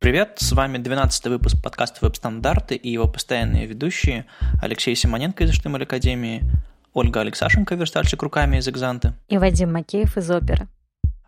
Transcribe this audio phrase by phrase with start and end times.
[0.00, 4.24] Привет, с вами 12 выпуск подкаста «Веб-стандарты» и его постоянные ведущие
[4.62, 6.40] Алексей Симоненко из HTML Академии,
[6.94, 10.68] Ольга Алексашенко, верстальщик руками из «Экзанты» и Вадим Макеев из «Оперы».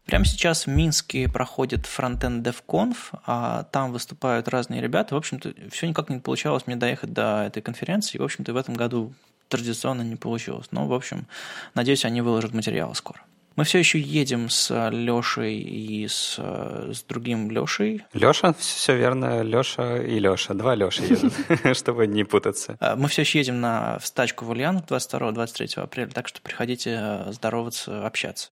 [0.07, 2.97] Прямо сейчас в Минске проходит Frontend DevConf,
[3.27, 5.17] а там выступают разные ребята.
[5.17, 8.17] В общем-то, все никак не получалось мне доехать до этой конференции.
[8.17, 9.13] В общем-то, в этом году
[9.49, 10.69] традиционно не получилось.
[10.71, 11.27] Но, в общем,
[11.75, 13.21] надеюсь, они выложат материалы скоро.
[13.57, 18.05] Мы все еще едем с Лешей и с, с другим Лешей.
[18.13, 20.55] Леша, все верно, Леша и Леша.
[20.55, 21.33] Два Леши едут,
[21.77, 22.77] чтобы не путаться.
[22.81, 28.07] А, мы все еще едем на встачку в Ульяновск 22-23 апреля, так что приходите здороваться,
[28.07, 28.51] общаться.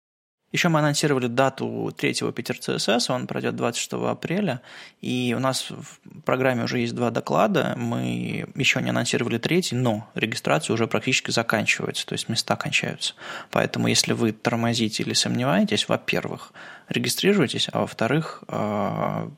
[0.50, 4.62] Еще мы анонсировали дату третьего Питер ЦСС, он пройдет 26 апреля,
[5.02, 10.08] и у нас в программе уже есть два доклада, мы еще не анонсировали третий, но
[10.14, 13.14] регистрация уже практически заканчивается, то есть места кончаются.
[13.50, 16.52] Поэтому если вы тормозите или сомневаетесь, во-первых,
[16.88, 19.30] регистрируйтесь, а во-вторых, а,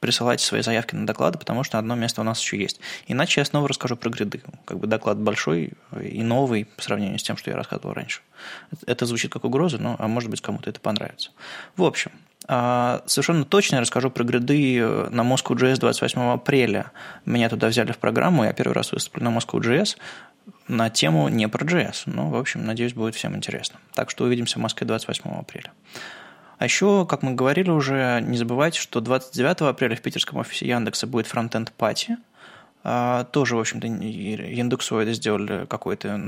[0.00, 2.80] присылайте свои заявки на доклады, потому что одно место у нас еще есть.
[3.06, 4.42] Иначе я снова расскажу про гриды.
[4.64, 8.20] Как бы доклад большой и новый по сравнению с тем, что я рассказывал раньше.
[8.86, 11.30] Это звучит как угроза, но, а может быть, кому-то это понравится.
[11.76, 12.12] В общем,
[12.48, 16.92] а, совершенно точно я расскажу про гриды на Moscow.js 28 апреля.
[17.24, 19.96] Меня туда взяли в программу, я первый раз выступлю на Moscow.js
[20.68, 22.02] на тему не про JS.
[22.06, 23.78] Ну, в общем, надеюсь, будет всем интересно.
[23.94, 25.72] Так что увидимся в Москве 28 апреля.
[26.58, 31.06] А еще, как мы говорили уже, не забывайте, что 29 апреля в питерском офисе Яндекса
[31.06, 32.16] будет фронтенд пати.
[32.82, 36.20] Тоже, в общем-то, индексоиды сделали какое-то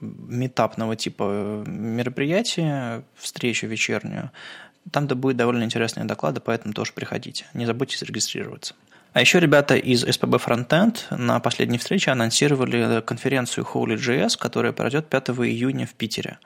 [0.00, 4.30] метапного типа мероприятие, встречу вечернюю.
[4.90, 7.44] Там-то будет довольно интересные доклады, поэтому тоже приходите.
[7.52, 8.74] Не забудьте зарегистрироваться.
[9.12, 15.30] А еще ребята из SPB Frontend на последней встрече анонсировали конференцию Holy.js, которая пройдет 5
[15.30, 16.38] июня в Питере.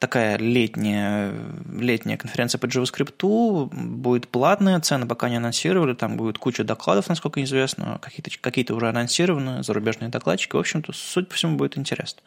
[0.00, 1.32] Такая летняя,
[1.72, 7.42] летняя конференция по JavaScript, будет платная, цены пока не анонсировали, там будет куча докладов, насколько
[7.42, 12.20] известно, какие-то какие уже анонсированы, зарубежные докладчики, в общем-то, суть по всему, будет интересно.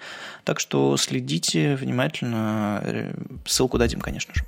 [0.43, 3.13] Так что следите внимательно, э,
[3.45, 4.43] ссылку дадим, конечно же.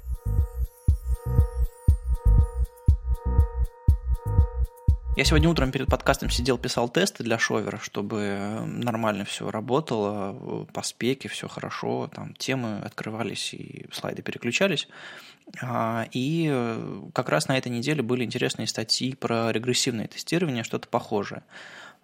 [5.16, 10.81] Я сегодня утром перед подкастом сидел, писал тесты для шовера, чтобы нормально все работало, по
[10.81, 14.88] спеке все хорошо, там темы открывались и слайды переключались.
[15.62, 16.51] А, и
[17.13, 21.44] как раз на этой неделе были интересные статьи про регрессивное тестирование, что-то похожее.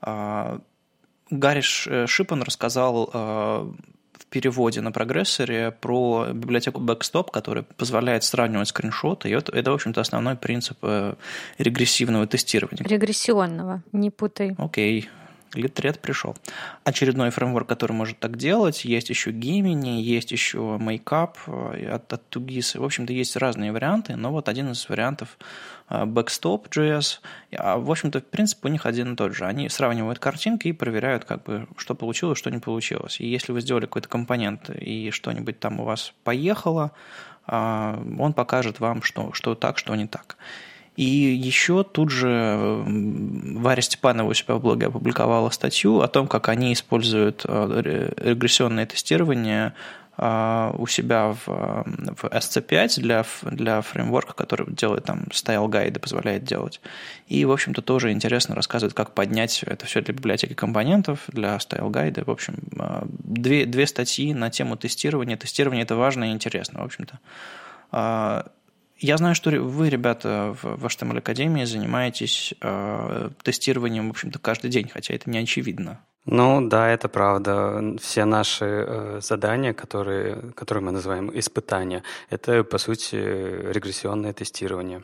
[0.02, 0.62] А,
[1.32, 3.76] Гарри Шипан рассказал
[4.30, 9.30] переводе на прогрессоре про библиотеку Backstop, которая позволяет сравнивать скриншоты.
[9.30, 11.16] И это, это в общем-то, основной принцип э,
[11.58, 12.86] регрессивного тестирования.
[12.86, 14.56] Регрессионного, не путай.
[14.58, 15.10] Окей.
[15.56, 16.36] Литред пришел.
[16.84, 18.86] Очередной фреймворк, который может так делать.
[18.86, 22.80] Есть еще Gemini, есть еще Makeup э, от, от Tugis.
[22.80, 25.38] В общем-то, есть разные варианты, но вот один из вариантов
[25.90, 27.20] Backstop.js.
[27.58, 29.46] А, в общем-то, принцип у них один и тот же.
[29.46, 33.20] Они сравнивают картинки и проверяют, как бы, что получилось, что не получилось.
[33.20, 36.92] И если вы сделали какой-то компонент и что-нибудь там у вас поехало,
[37.48, 40.38] а, он покажет вам, что, что так, что не так.
[40.96, 46.50] И еще тут же Варя Степанова у себя в блоге опубликовала статью о том, как
[46.50, 49.74] они используют регрессионное тестирование
[50.20, 56.82] у себя в, в SC5 для, для фреймворка, который делает там style гайды, позволяет делать.
[57.28, 61.58] И, в общем-то, тоже интересно рассказывает, как поднять это все для библиотеки компонентов, для
[61.90, 62.24] гайды.
[62.26, 65.38] В общем, э, две, две статьи на тему тестирования.
[65.38, 67.20] Тестирование– это важно и интересно, в общем-то.
[69.00, 74.90] Я знаю, что вы, ребята, в, HTML Академии занимаетесь э, тестированием, в общем-то, каждый день,
[74.90, 76.02] хотя это не очевидно.
[76.26, 77.96] Ну да, это правда.
[78.02, 85.04] Все наши э, задания, которые, которые мы называем испытания, это, по сути, регрессионное тестирование.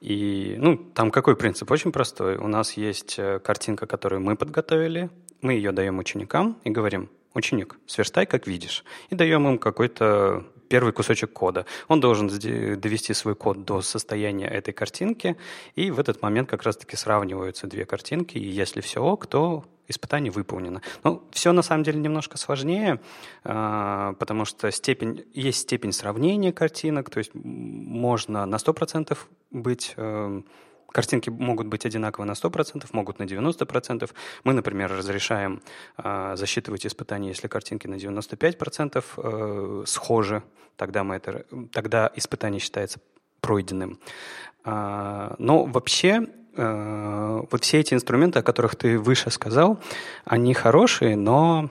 [0.00, 1.70] И ну, там какой принцип?
[1.70, 2.36] Очень простой.
[2.36, 5.08] У нас есть э, картинка, которую мы подготовили,
[5.40, 8.84] мы ее даем ученикам и говорим, ученик, сверстай, как видишь.
[9.10, 11.66] И даем им какой-то первый кусочек кода.
[11.88, 15.36] Он должен довести свой код до состояния этой картинки,
[15.74, 20.30] и в этот момент как раз-таки сравниваются две картинки, и если все ок, то испытание
[20.30, 20.80] выполнено.
[21.02, 23.00] Ну, все на самом деле немножко сложнее,
[23.42, 29.18] а, потому что степень, есть степень сравнения картинок, то есть можно на 100%
[29.50, 30.44] быть эм,
[30.92, 34.10] Картинки могут быть одинаковы на 100%, могут на 90%.
[34.44, 35.62] Мы, например, разрешаем
[35.98, 40.42] э, засчитывать испытания, если картинки на 95% э, схожи,
[40.76, 42.98] тогда, мы это, тогда испытание считается
[43.40, 43.98] пройденным.
[44.64, 46.26] Э, но вообще
[46.56, 49.78] вот все эти инструменты, о которых ты выше сказал,
[50.24, 51.70] они хорошие, но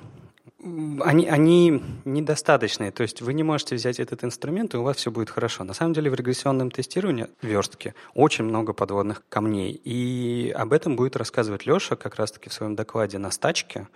[0.61, 2.91] они, они недостаточные.
[2.91, 5.63] То есть вы не можете взять этот инструмент, и у вас все будет хорошо.
[5.63, 9.71] На самом деле в регрессионном тестировании верстки очень много подводных камней.
[9.71, 13.87] И об этом будет рассказывать Леша как раз-таки в своем докладе на стачке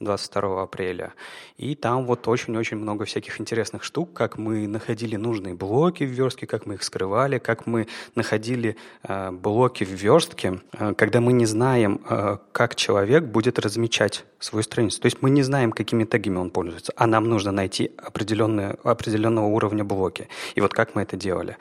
[0.00, 1.14] 22 апреля.
[1.56, 6.46] И там вот очень-очень много всяких интересных штук, как мы находили нужные блоки в верстке,
[6.46, 11.46] как мы их скрывали, как мы находили э, блоки в верстке, э, когда мы не
[11.46, 15.00] знаем, э, как человек будет размечать свою страницу.
[15.00, 19.46] То есть мы не знаем, какими тегами он пользуется, а нам нужно найти определенные, определенного
[19.46, 20.28] уровня блоки.
[20.54, 21.56] И вот как мы это делали.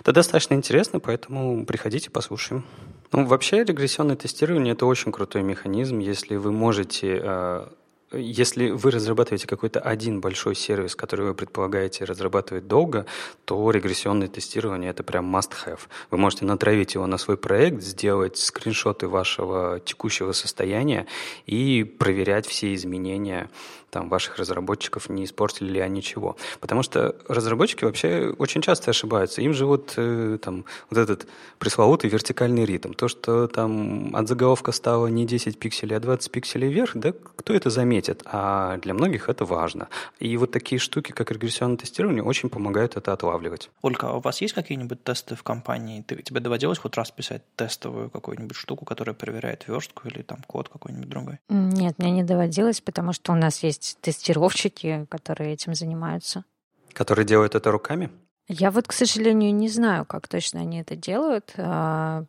[0.00, 2.64] Это достаточно интересно, поэтому приходите, послушаем.
[3.12, 7.66] Ну, вообще регрессионное тестирование– это очень крутой механизм, если вы можете э,
[8.12, 13.06] если вы разрабатываете какой-то один большой сервис, который вы предполагаете разрабатывать долго,
[13.44, 15.80] то регрессионное тестирование это прям must-have.
[16.10, 21.06] Вы можете натравить его на свой проект, сделать скриншоты вашего текущего состояния
[21.46, 23.50] и проверять все изменения
[23.92, 26.36] там, ваших разработчиков, не испортили ли они чего.
[26.60, 29.42] Потому что разработчики вообще очень часто ошибаются.
[29.42, 31.26] Им же вот, э, там, вот этот
[31.58, 32.94] пресловутый вертикальный ритм.
[32.94, 37.52] То, что там от заголовка стало не 10 пикселей, а 20 пикселей вверх, да кто
[37.52, 38.22] это заметит?
[38.24, 39.88] А для многих это важно.
[40.20, 43.70] И вот такие штуки, как регрессионное тестирование, очень помогают это отлавливать.
[43.82, 46.02] Ольга, а у вас есть какие-нибудь тесты в компании?
[46.02, 50.68] Ты, тебе доводилось хоть раз писать тестовую какую-нибудь штуку, которая проверяет верстку или там код
[50.70, 51.38] какой-нибудь другой?
[51.48, 56.44] Нет, мне не доводилось, потому что у нас есть есть тестировщики, которые этим занимаются.
[56.92, 58.10] Которые делают это руками?
[58.48, 61.54] Я вот, к сожалению, не знаю, как точно они это делают.
[61.56, 62.24] А,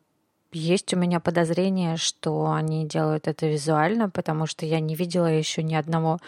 [0.51, 5.63] есть у меня подозрение, что они делают это визуально, потому что я не видела еще
[5.63, 6.19] ни одного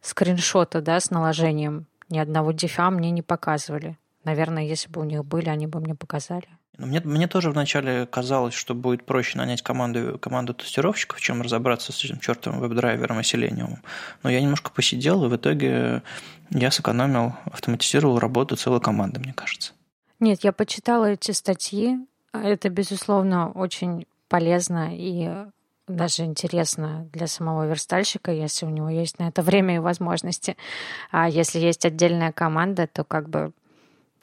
[0.00, 3.98] скриншота да, с наложением, ни одного дефа мне не показывали.
[4.24, 6.48] Наверное, если бы у них были, они бы мне показали.
[6.78, 11.92] Ну, мне, мне тоже вначале казалось, что будет проще нанять команду, команду тестировщиков, чем разобраться
[11.92, 13.78] с этим чертовым веб-драйвером и Selenium.
[14.22, 16.02] Но я немножко посидел, и в итоге
[16.50, 19.72] я сэкономил, автоматизировал работу целой команды, мне кажется.
[20.18, 21.98] Нет, я почитала эти статьи.
[22.32, 25.30] Это, безусловно, очень полезно и
[25.88, 30.56] даже интересно для самого верстальщика, если у него есть на это время и возможности.
[31.10, 33.52] А если есть отдельная команда, то как бы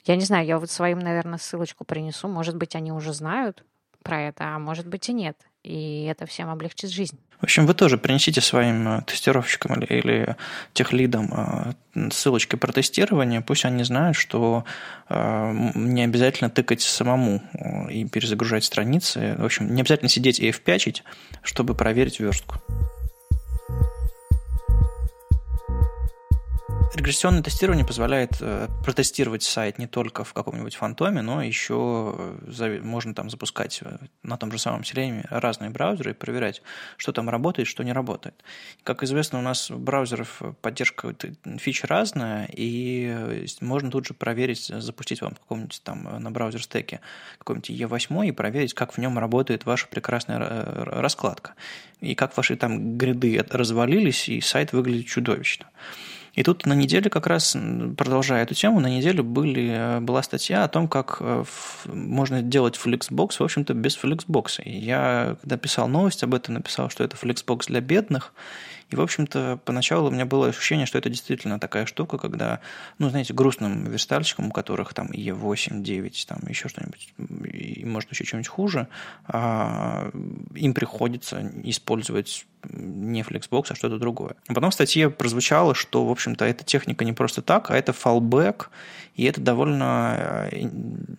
[0.05, 2.27] я не знаю, я вот своим, наверное, ссылочку принесу.
[2.27, 3.63] Может быть, они уже знают
[4.03, 5.37] про это, а может быть и нет.
[5.63, 7.19] И это всем облегчит жизнь.
[7.39, 10.35] В общем, вы тоже принесите своим э, тестировщикам или, или
[10.73, 14.65] техлидам э, ссылочки про тестирование, пусть они знают, что
[15.07, 17.41] э, не обязательно тыкать самому
[17.89, 19.35] и перезагружать страницы.
[19.37, 20.61] В общем, не обязательно сидеть и f
[21.43, 22.55] чтобы проверить верстку.
[26.95, 32.15] Регрессионное тестирование позволяет э, протестировать сайт не только в каком-нибудь фантоме, но еще
[32.47, 36.63] э, можно там запускать э, на том же самом Selenium разные браузеры и проверять,
[36.97, 38.43] что там работает, что не работает.
[38.83, 41.13] Как известно, у нас браузеров поддержка
[41.59, 47.01] фич разная, и можно тут же проверить, запустить вам каком-нибудь там на браузер-стеке
[47.37, 51.53] какой-нибудь E8 и проверить, как в нем работает ваша прекрасная раскладка.
[52.01, 55.67] И как ваши там гриды развалились, и сайт выглядит чудовищно.
[56.33, 57.55] И тут на неделе как раз,
[57.97, 61.43] продолжая эту тему, на неделе были, э, была статья о том, как э,
[61.85, 64.61] можно делать Flexbox, в общем-то, без Flexbox.
[64.65, 68.33] Я, когда писал новость об этом, написал, что это Flexbox для бедных,
[68.89, 72.59] и, в общем-то, поначалу у меня было ощущение, что это действительно такая штука, когда,
[72.97, 77.13] ну, знаете, грустным верстальщикам, у которых там Е8, 9, там еще что-нибудь,
[77.53, 78.87] и, может, еще что-нибудь хуже,
[79.27, 80.09] а,
[80.55, 84.35] им приходится использовать не Flexbox, а что-то другое.
[84.47, 88.67] Потом в статье прозвучало, что, в общем-то, эта техника не просто так, а это fallback,
[89.15, 90.69] и это довольно э,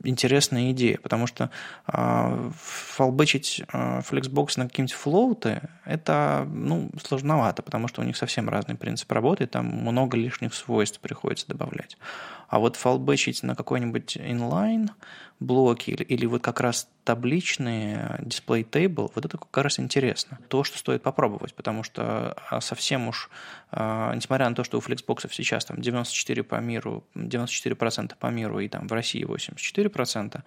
[0.02, 1.50] интересная идея, потому что
[1.86, 8.48] э, фалбычить э, Flexbox на какие-нибудь флоуты, это ну, сложновато, потому что у них совсем
[8.48, 11.96] разный принцип работы, там много лишних свойств приходится добавлять.
[12.48, 14.90] А вот фалбэчить на какой-нибудь inline
[15.40, 20.38] блоки или, или вот как раз табличные display table, вот это как раз интересно.
[20.48, 23.30] То, что стоит попробовать, потому что а, совсем уж,
[23.72, 28.60] а, несмотря на то, что у Flexbox сейчас там 94 по миру, 94% по миру
[28.60, 30.42] и там в России 84%,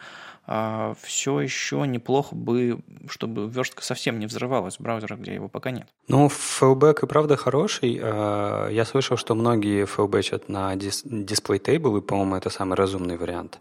[0.46, 5.72] а, все еще неплохо бы, чтобы верстка совсем не взрывалась в браузерах, где его пока
[5.72, 5.88] нет.
[6.08, 7.94] Ну, фэлбэк и правда хороший.
[7.94, 13.60] Я слышал, что многие фэлбэчат на display table, и, по-моему, это самый разумный вариант.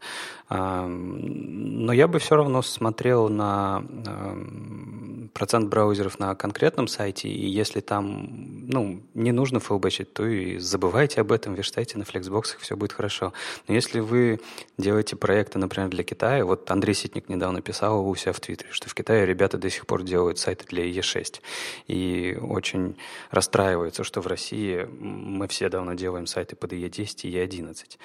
[1.24, 3.84] Но я бы все равно смотрел на
[5.32, 11.20] процент браузеров на конкретном сайте, и если там ну, не нужно флбэчить, то и забывайте
[11.20, 13.32] об этом, верштайте на флексбоксах, все будет хорошо.
[13.66, 14.40] Но если вы
[14.78, 18.88] делаете проекты, например, для Китая, вот Андрей Ситник недавно писал у себя в Твиттере, что
[18.88, 21.40] в Китае ребята до сих пор делают сайты для E6,
[21.86, 22.96] и очень
[23.30, 27.98] расстраиваются, что в России мы все давно делаем сайты под E10 и E11.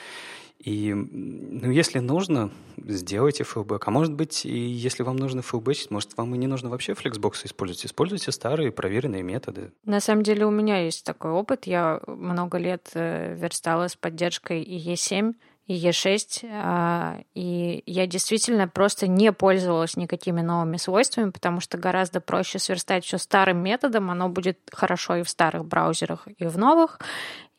[0.60, 3.88] И ну, если нужно, сделайте флбэк.
[3.88, 7.48] А может быть, и если вам нужно флбэчить, может, вам и не нужно вообще флексбоксы
[7.48, 7.86] использовать.
[7.86, 9.72] Используйте старые проверенные методы.
[9.86, 11.68] На самом деле у меня есть такой опыт.
[11.68, 15.36] Я много лет э, верстала с поддержкой и E7,
[15.68, 22.22] и E6, а, и я действительно просто не пользовалась никакими новыми свойствами, потому что гораздо
[22.22, 27.00] проще сверстать все старым методом, оно будет хорошо и в старых браузерах, и в новых,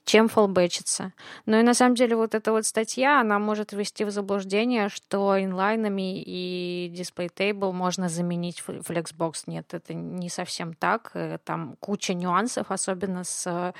[0.08, 1.12] чем фолбэчиться.
[1.44, 5.38] Ну и на самом деле вот эта вот статья, она может ввести в заблуждение, что
[5.38, 9.42] инлайнами и display table можно заменить Flexbox.
[9.46, 11.10] Нет, это не совсем так.
[11.12, 13.74] Э, там куча нюансов, особенно с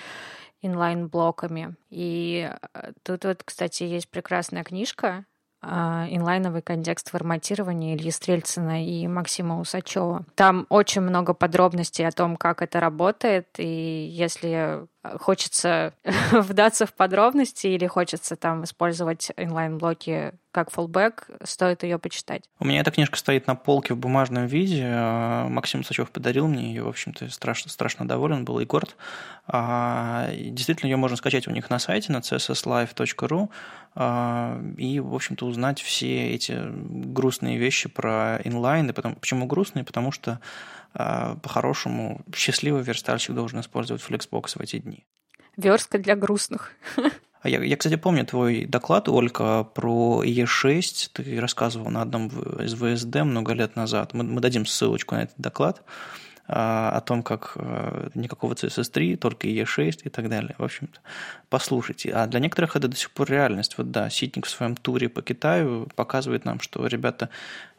[0.61, 1.77] инлайн-блоками.
[1.89, 5.25] И э, тут вот, кстати, есть прекрасная книжка
[5.61, 10.25] а, инлайновый контекст форматирования Ильи Стрельцина и Максима Усачева.
[10.37, 14.87] Там очень много подробностей о том, как это работает, и если
[15.19, 15.93] хочется
[16.33, 22.43] вдаться в подробности или хочется там использовать inline-блоки как fallback, стоит ее почитать.
[22.59, 24.85] У меня эта книжка стоит на полке в бумажном виде.
[24.87, 28.97] А, Максим Сачев подарил мне ее, в общем-то, страшно, страшно доволен был и горд.
[29.47, 33.51] А, действительно, ее можно скачать у них на сайте, на csslive.ru
[33.95, 38.91] а, и, в общем-то, узнать все эти грустные вещи про inline.
[38.91, 39.85] И потом, почему грустные?
[39.85, 40.41] Потому что
[40.93, 45.05] по-хорошему счастливый верстальщик должен использовать Flexbox в эти дни.
[45.57, 46.73] Верстка для грустных.
[47.41, 51.11] А я, я, кстати, помню твой доклад, Ольга, про E6.
[51.13, 54.13] Ты рассказывал на одном из ВСД много лет назад.
[54.13, 55.83] Мы, мы дадим ссылочку на этот доклад
[56.49, 60.57] а, о том, как а, никакого CSS3, только E6 и так далее.
[60.59, 60.99] В общем-то,
[61.49, 62.11] послушайте.
[62.11, 63.79] А для некоторых это до сих пор реальность.
[63.79, 67.29] Вот да, Ситник в своем туре по Китаю показывает нам, что ребята а,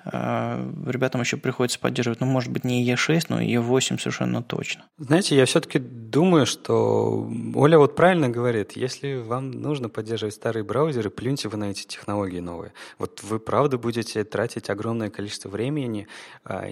[0.05, 4.85] ребятам еще приходится поддерживать, ну, может быть, не E6, но E8 совершенно точно.
[4.97, 11.09] Знаете, я все-таки думаю, что Оля вот правильно говорит, если вам нужно поддерживать старые браузеры,
[11.09, 12.73] плюньте вы на эти технологии новые.
[12.97, 16.07] Вот вы правда будете тратить огромное количество времени
[16.45, 16.67] а,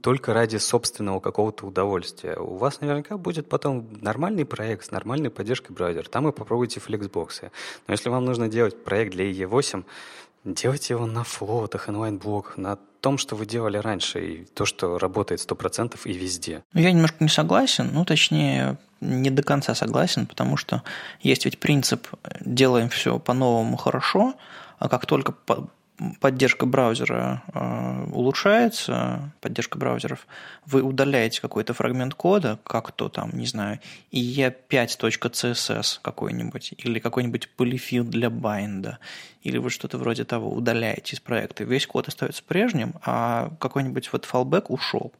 [0.00, 2.36] только ради собственного какого-то удовольствия.
[2.36, 6.04] У вас наверняка будет потом нормальный проект с нормальной поддержкой браузера.
[6.04, 7.50] Там и попробуйте флексбоксы.
[7.86, 9.84] Но если вам нужно делать проект для E8,
[10.54, 15.40] Делайте его на флотах, инлайн-блоках, на том, что вы делали раньше, и то, что работает
[15.40, 16.64] 100% и везде.
[16.72, 20.82] Ну, я немножко не согласен, ну, точнее, не до конца согласен, потому что
[21.20, 22.08] есть ведь принцип
[22.40, 24.34] «делаем все по-новому хорошо»,
[24.78, 25.34] а как только
[26.20, 30.26] поддержка браузера э, улучшается, поддержка браузеров,
[30.64, 33.80] вы удаляете какой-то фрагмент кода, как то там, не знаю,
[34.12, 38.98] e5.css какой-нибудь, или какой-нибудь polyfill для байнда,
[39.42, 41.64] или вы что-то вроде того удаляете из проекта.
[41.64, 45.12] Весь код остается прежним, а какой-нибудь вот fallback ушел.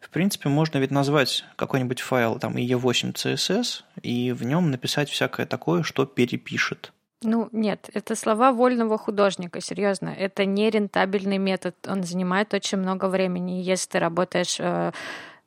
[0.00, 5.82] В принципе, можно ведь назвать какой-нибудь файл там e8.css и в нем написать всякое такое,
[5.82, 6.92] что перепишет
[7.24, 10.08] ну, нет, это слова вольного художника, серьезно.
[10.08, 11.74] Это не рентабельный метод.
[11.88, 13.62] Он занимает очень много времени.
[13.62, 14.92] Если ты работаешь э,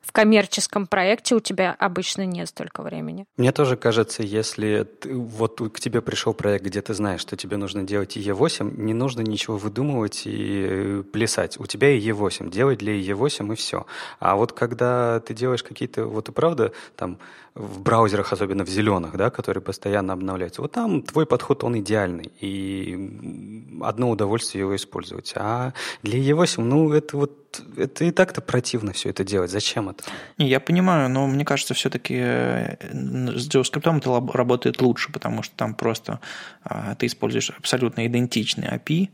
[0.07, 3.25] в коммерческом проекте у тебя обычно нет столько времени.
[3.35, 7.57] Мне тоже кажется, если ты, вот к тебе пришел проект, где ты знаешь, что тебе
[7.57, 11.59] нужно делать E8, не нужно ничего выдумывать и э, плясать.
[11.59, 13.85] У тебя E8, делай для E8 и все.
[14.19, 17.19] А вот когда ты делаешь какие-то, вот и правда, там
[17.53, 22.31] в браузерах, особенно в зеленых, да, которые постоянно обновляются, вот там твой подход, он идеальный.
[22.39, 25.33] И одно удовольствие его использовать.
[25.35, 27.46] А для E8, ну, это вот
[27.77, 29.51] это и так-то противно все это делать.
[29.51, 30.03] Зачем это?
[30.37, 35.55] Не, я понимаю, но мне кажется, все-таки э, с JavaScript это работает лучше, потому что
[35.55, 36.19] там просто
[36.63, 39.09] а, ты используешь абсолютно идентичный API,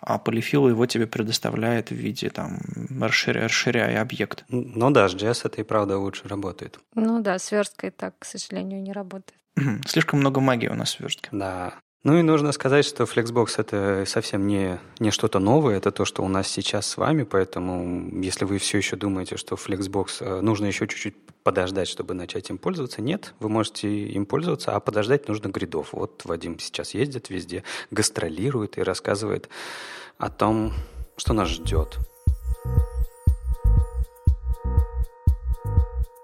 [0.00, 2.60] а полифил его тебе предоставляет в виде там
[3.00, 4.44] расширяя, расширяя объект.
[4.48, 6.78] Ну да, с JS это и правда лучше работает.
[6.94, 9.38] Ну да, сверсткой так, к сожалению, не работает.
[9.86, 11.28] Слишком много магии у нас в сверстке.
[11.32, 11.74] Да.
[12.06, 16.22] Ну и нужно сказать, что Flexbox это совсем не, не что-то новое, это то, что
[16.22, 20.66] у нас сейчас с вами, поэтому если вы все еще думаете, что Flexbox э, нужно
[20.66, 25.48] еще чуть-чуть подождать, чтобы начать им пользоваться, нет, вы можете им пользоваться, а подождать нужно
[25.48, 25.88] гридов.
[25.90, 29.48] Вот Вадим сейчас ездит везде, гастролирует и рассказывает
[30.16, 30.74] о том,
[31.16, 31.98] что нас ждет.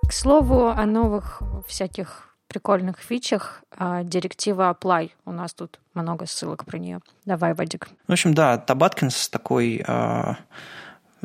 [0.08, 5.10] К слову о новых всяких прикольных фичах а, директива Apply.
[5.24, 7.00] У нас тут много ссылок про нее.
[7.24, 7.88] Давай, Вадик.
[8.06, 10.36] В общем, да, Табаткинс такой а,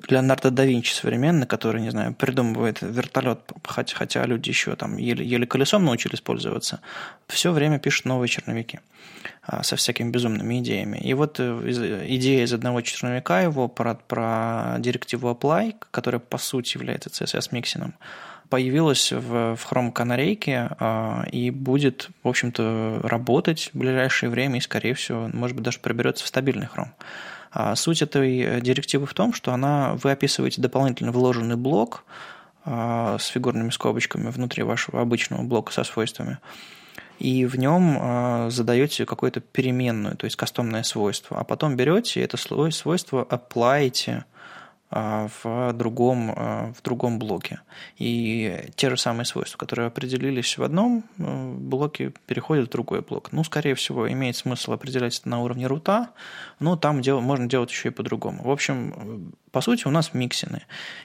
[0.07, 5.25] Леонардо да Винчи современный, который, не знаю, придумывает вертолет, хотя, хотя люди еще там еле,
[5.25, 6.79] еле колесом научились пользоваться,
[7.27, 8.79] все время пишет новые черновики
[9.43, 10.97] а, со всякими безумными идеями.
[10.97, 16.77] И вот э, идея из одного черновика его про, про директиву apply, которая по сути
[16.77, 17.93] является CSS-миксином,
[18.49, 24.61] появилась в, в Chrome канарейке а, и будет, в общем-то, работать в ближайшее время и,
[24.61, 26.91] скорее всего, может быть, даже проберется в стабильный Chrome.
[27.51, 32.03] А суть этой э, директивы в том, что она, вы описываете дополнительно вложенный блок
[32.65, 36.39] а, с фигурными скобочками внутри вашего обычного блока со свойствами,
[37.19, 42.37] и в нем а, задаете какую-то переменную, то есть кастомное свойство, а потом берете это
[42.37, 44.36] свойство, аплаете а,
[44.89, 47.59] в другом, а, в другом блоке.
[47.97, 53.33] И те же самые свойства, которые определились в одном э, блоке, переходят в другой блок.
[53.33, 56.11] Ну, скорее всего, имеет смысл определять это на уровне рута,
[56.59, 58.43] но там дел, можно делать еще и по-другому.
[58.43, 60.61] В общем, по сути, у нас миксины.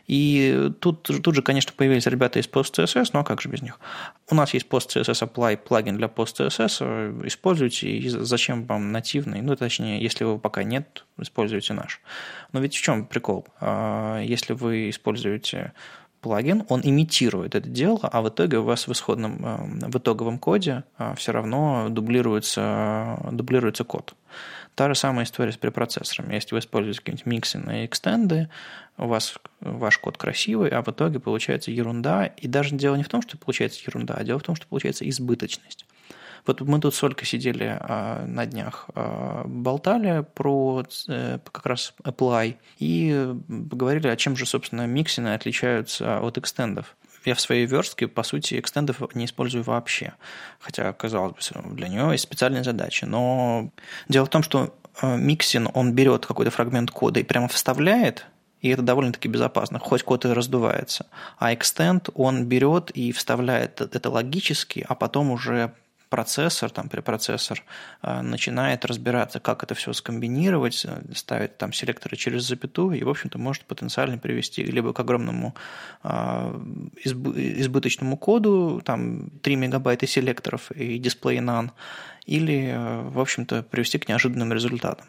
[0.06, 3.80] И тут, тут же, конечно, появились ребята из PostCSS, а как же без них?
[4.28, 9.40] У нас есть PostCSS Apply плагин для PostCSS, используйте, и зачем вам нативный?
[9.40, 12.02] Ну, точнее, если его пока нет, используйте наш.
[12.52, 13.46] Но ведь в чем прикол?
[13.58, 15.72] А, если вы используете
[16.20, 20.38] плагин, он имитирует это дело, а в итоге у вас в исходном, э, в итоговом
[20.38, 24.14] коде э, все равно дублируется, дублируется код.
[24.74, 26.34] Та же самая история с препроцессорами.
[26.34, 28.48] Если вы используете какие-нибудь миксины и экстенды,
[28.96, 32.26] у вас ваш код красивый, а в итоге получается ерунда.
[32.26, 35.08] И даже дело не в том, что получается ерунда, а дело в том, что получается
[35.08, 35.84] избыточность.
[36.46, 41.94] Вот мы тут с Олькой сидели а, на днях, а, болтали про а, как раз
[42.02, 46.96] apply и говорили, о чем же, собственно, миксины отличаются от экстендов.
[47.24, 50.14] Я в своей верстке, по сути, экстендов не использую вообще.
[50.58, 53.04] Хотя, казалось бы, для нее есть специальные задачи.
[53.04, 53.70] Но
[54.08, 58.26] дело в том, что э, миксин, он берет какой-то фрагмент кода и прямо вставляет,
[58.60, 61.06] и это довольно-таки безопасно, хоть код и раздувается.
[61.38, 65.72] А extend он берет и вставляет это логически, а потом уже
[66.12, 67.62] процессор, там препроцессор
[68.02, 73.08] э, начинает разбираться, как это все скомбинировать, э, ставит там селекторы через запятую и, в
[73.08, 75.54] общем-то, может потенциально привести либо к огромному
[76.04, 76.60] э,
[77.04, 81.70] избыточному коду, там 3 мегабайта селекторов и display none,
[82.26, 82.76] или,
[83.10, 85.06] в общем-то, привести к неожиданным результатам.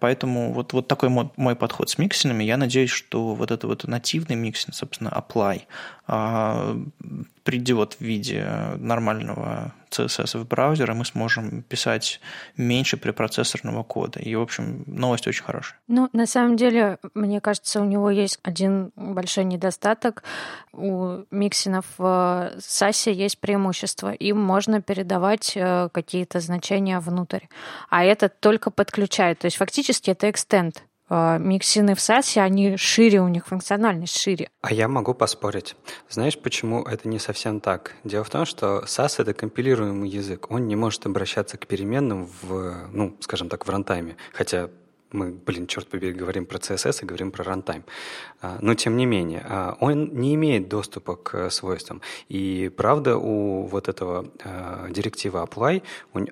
[0.00, 2.44] Поэтому вот, вот такой мой, мой подход с миксинами.
[2.44, 5.62] Я надеюсь, что вот это вот нативный миксин, собственно, apply,
[6.06, 8.46] придет в виде
[8.78, 12.20] нормального CSS в браузер, мы сможем писать
[12.56, 14.20] меньше препроцессорного кода.
[14.20, 15.78] И, в общем, новость очень хорошая.
[15.88, 20.24] Ну, на самом деле, мне кажется, у него есть один большой недостаток.
[20.72, 24.12] У миксинов в SAS есть преимущество.
[24.12, 27.44] Им можно передавать э, какие-то значения внутрь.
[27.88, 29.38] А это только подключает.
[29.38, 30.93] То есть фактически это экстенд а,
[31.40, 34.48] миксины в SaaS, они шире, у них функциональность шире.
[34.62, 35.76] А я могу поспорить.
[36.08, 37.94] Знаешь, почему это не совсем так?
[38.04, 40.50] Дело в том, что SAS— это компилируемый язык.
[40.50, 44.16] Он не может обращаться к переменным в, ну, скажем так, в рантайме.
[44.32, 44.70] Хотя
[45.14, 47.84] мы, блин, черт побери, говорим про CSS и говорим про runtime.
[48.42, 52.00] А, но тем не менее, а, он не имеет доступа к свойствам.
[52.28, 55.82] И правда, у вот этого а, директива apply,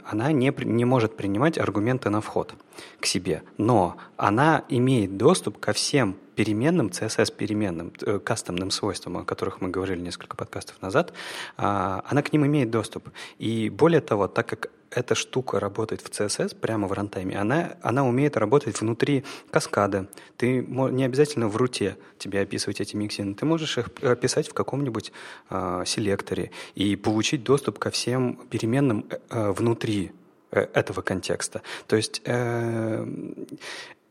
[0.05, 2.55] она не, не может принимать аргументы на вход
[3.01, 3.42] к себе.
[3.57, 10.01] Но она имеет доступ ко всем переменным, CSS-переменным, э, кастомным свойствам, о которых мы говорили
[10.01, 11.12] несколько подкастов назад,
[11.57, 13.11] она к ним имеет доступ.
[13.38, 18.07] И более того, так как эта штука работает в CSS прямо в рантайме, она, она
[18.07, 20.07] умеет работать внутри каскада.
[20.37, 25.12] Ты не обязательно в руте тебе описывать эти миксины, ты можешь их описать в каком-нибудь
[25.50, 30.12] э, селекторе и получить доступ ко всем переменным э, внутри
[30.50, 31.62] э, этого контекста.
[31.87, 33.07] То есть э,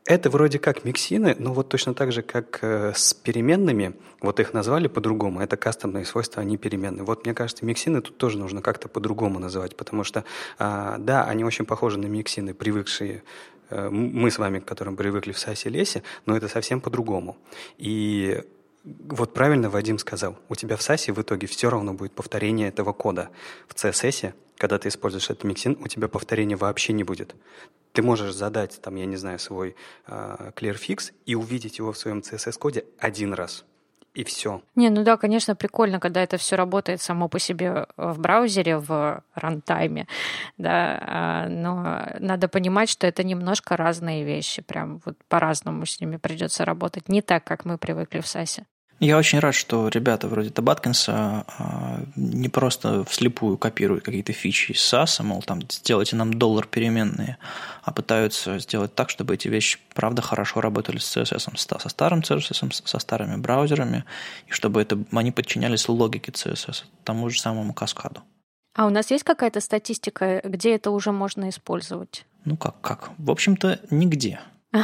[0.04, 4.52] это вроде как миксины, но вот точно так же, как э, с переменными, вот их
[4.52, 7.04] назвали по-другому, это кастомные свойства, они переменные.
[7.04, 10.24] Вот мне кажется, миксины тут тоже нужно как-то по-другому называть, потому что,
[10.58, 13.22] а, да, они очень похожи на миксины, привыкшие
[13.70, 17.36] э, мы с вами, к которым привыкли в САСе лесе, но это совсем по-другому.
[17.78, 18.42] И
[18.84, 22.92] вот правильно Вадим сказал, у тебя в САСе в итоге все равно будет повторение этого
[22.92, 23.30] кода.
[23.68, 27.34] В CSS, когда ты используешь этот миксин, у тебя повторения вообще не будет.
[27.94, 29.74] Ты можешь задать, там, я не знаю, свой
[30.06, 33.64] э, clearfix и увидеть его в своем CSS-коде один раз.
[34.14, 34.62] И все.
[34.76, 39.24] Не, ну да, конечно, прикольно, когда это все работает само по себе в браузере, в
[39.34, 40.06] рантайме,
[40.58, 46.18] да, а, но надо понимать, что это немножко разные вещи, прям вот по-разному с ними
[46.18, 48.64] придется работать, не так, как мы привыкли в САСе.
[49.02, 54.78] Я очень рад, что ребята вроде Табаткинса а, не просто вслепую копируют какие-то фичи из
[54.78, 57.36] SAS, мол, там, сделайте нам доллар переменные,
[57.82, 62.82] а пытаются сделать так, чтобы эти вещи, правда, хорошо работали с CSS, со старым CSS,
[62.84, 64.04] со старыми браузерами,
[64.46, 68.22] и чтобы это, они подчинялись логике CSS, тому же самому каскаду.
[68.76, 72.24] А у нас есть какая-то статистика, где это уже можно использовать?
[72.44, 73.10] Ну как, как?
[73.18, 74.38] В общем-то, нигде.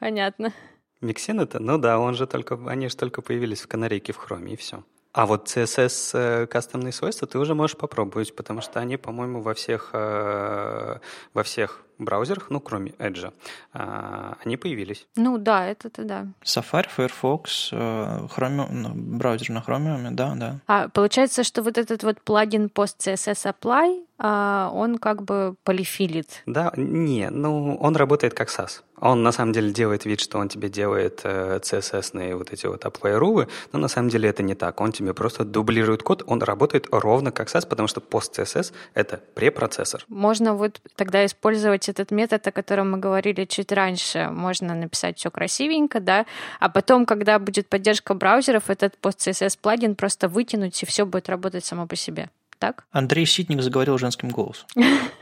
[0.00, 0.52] Понятно.
[1.00, 1.58] Миксин это?
[1.58, 4.82] Ну да, он же только, они же только появились в канарейке в хроме, и все.
[5.16, 9.54] А вот CSS э, кастомные свойства ты уже можешь попробовать, потому что они, по-моему, во
[9.54, 10.98] всех, э,
[11.32, 13.32] во всех браузерах, ну, кроме Edge,
[13.72, 15.06] э, они появились.
[15.16, 16.26] Ну да, это-то да.
[16.44, 20.60] Safari, Firefox, Chromium, ну, браузер на Chromium, да, да.
[20.66, 26.42] А получается, что вот этот вот плагин Post CSS Apply, он как бы полифилит.
[26.44, 28.82] Да, не, ну, он работает как SAS.
[28.98, 32.84] Он на самом деле делает вид, что он тебе делает э, CSS-ные вот эти вот
[33.02, 34.80] рувы, но на самом деле это не так.
[34.80, 39.20] Он тебе просто дублирует код, он работает ровно как SAS, потому что пост CSS— это
[39.34, 40.04] препроцессор.
[40.08, 44.28] Можно вот тогда использовать этот метод, о котором мы говорили чуть раньше.
[44.30, 46.26] Можно написать все красивенько, да,
[46.60, 51.28] а потом, когда будет поддержка браузеров, этот пост CSS плагин просто вытянуть, и все будет
[51.28, 52.30] работать само по себе.
[52.58, 52.84] Так?
[52.90, 54.66] Андрей Ситник заговорил женским голосом.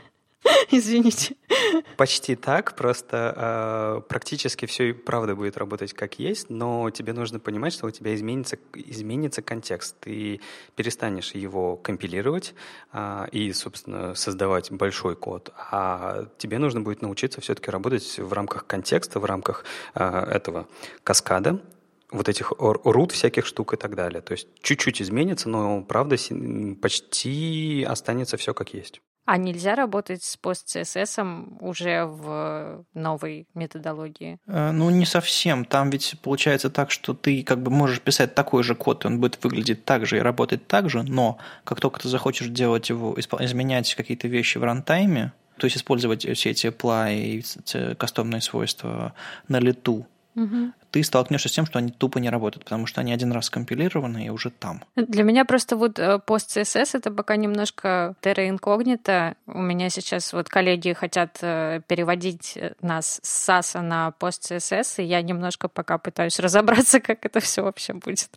[0.71, 1.35] Извините.
[1.97, 7.39] Почти так, просто э, практически все и правда будет работать как есть, но тебе нужно
[7.39, 9.95] понимать, что у тебя изменится, изменится контекст.
[9.99, 10.41] Ты
[10.75, 12.53] перестанешь его компилировать
[12.93, 18.67] э, и, собственно, создавать большой код, а тебе нужно будет научиться все-таки работать в рамках
[18.67, 20.67] контекста, в рамках э, этого
[21.03, 21.61] каскада,
[22.11, 24.21] вот этих рут всяких штук и так далее.
[24.21, 26.17] То есть чуть-чуть изменится, но правда
[26.81, 29.01] почти останется все как есть.
[29.25, 34.37] А нельзя работать с пост-CSS уже в новой методологии?
[34.45, 35.65] Э, ну, не совсем.
[35.65, 39.19] Там ведь получается так, что ты как бы можешь писать такой же код, и он
[39.19, 43.15] будет выглядеть так же и работать так же, но как только ты захочешь делать его,
[43.17, 49.13] изменять какие-то вещи в рантайме, то есть использовать все эти apply и кастомные свойства
[49.47, 50.05] на лету,
[50.35, 50.71] угу.
[50.91, 54.25] ты столкнешься с тем, что они тупо не работают, потому что они один раз скомпилированы
[54.25, 54.83] и уже там.
[54.95, 59.35] Для меня просто вот э, пост CSS это пока немножко terra incognita.
[59.47, 65.03] У меня сейчас вот коллеги хотят э, переводить э, нас с SAS на пост CSS,
[65.03, 68.29] и я немножко пока пытаюсь разобраться, как это все вообще будет.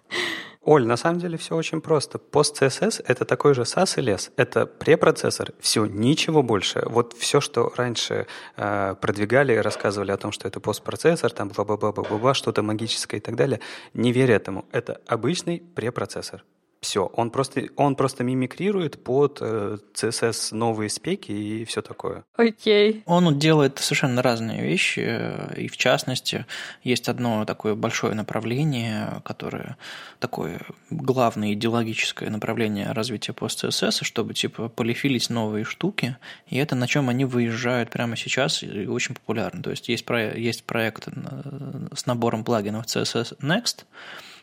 [0.62, 2.18] Оль, на самом деле все очень просто.
[2.18, 4.32] Пост CSS— это такой же SAS и LES.
[4.36, 5.52] Это препроцессор.
[5.60, 6.82] Все, ничего больше.
[6.86, 12.62] Вот все, что раньше э, продвигали рассказывали о том, что это постпроцессор, там бла-бла-бла-бла-бла, что-то
[12.62, 13.60] магическое и так далее,
[13.94, 14.64] не верь этому.
[14.72, 16.44] Это обычный препроцессор.
[16.80, 22.24] Все, он просто, он просто мимикрирует под э, CSS новые спеки и все такое.
[22.36, 22.92] Окей.
[22.92, 23.02] Okay.
[23.06, 26.46] Он делает совершенно разные вещи, э, и в частности
[26.84, 29.76] есть одно такое большое направление, которое
[30.20, 30.60] такое
[30.90, 37.24] главное идеологическое направление развития пост-CSS, чтобы типа полифилить новые штуки, и это на чем они
[37.24, 39.64] выезжают прямо сейчас и очень популярно.
[39.64, 43.84] То есть есть, про, есть проект э, с набором плагинов CSS Next,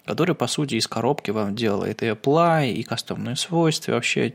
[0.06, 4.34] который, по сути, из коробки вам делает и apply, и кастомные свойства, и вообще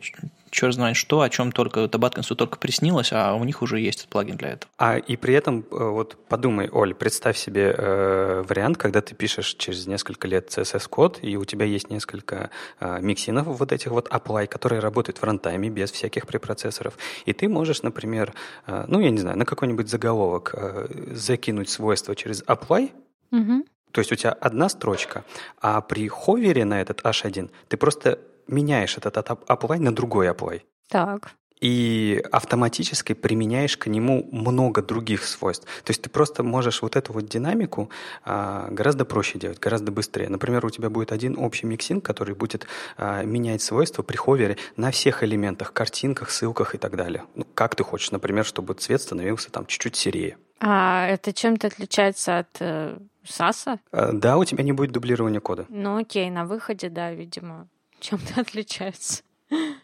[0.51, 4.37] черт знает что, о чем только Табаткинсу только приснилось, а у них уже есть плагин
[4.37, 4.71] для этого.
[4.79, 9.55] А и при этом, э, вот подумай, Оль, представь себе э, вариант, когда ты пишешь
[9.55, 14.47] через несколько лет CSS-код, и у тебя есть несколько э, миксинов вот этих вот apply,
[14.47, 18.35] которые работают в рантайме без всяких препроцессоров, и ты можешь, например,
[18.67, 22.91] э, ну, я не знаю, на какой-нибудь заголовок э, закинуть свойства через apply,
[23.31, 23.65] угу.
[23.93, 25.25] То есть у тебя одна строчка,
[25.61, 30.63] а при ховере на этот H1 ты просто меняешь этот apply на другой apply.
[30.89, 31.31] Так.
[31.61, 35.67] И автоматически применяешь к нему много других свойств.
[35.85, 37.91] То есть ты просто можешь вот эту вот динамику
[38.25, 40.31] а, гораздо проще делать, гораздо быстрее.
[40.31, 44.57] Например, у тебя будет один общий миксин, который будет а, менять свойства при hover е
[44.77, 47.25] на всех элементах, картинках, ссылках и так далее.
[47.35, 50.39] Ну, как ты хочешь, например, чтобы цвет становился там чуть-чуть серее.
[50.61, 52.99] А это чем-то отличается от э,
[53.31, 53.81] Sass а?
[53.93, 55.67] Э, да, у тебя не будет дублирования кода.
[55.69, 57.69] Ну окей, на выходе, да, видимо,
[58.01, 59.23] чем-то отличается.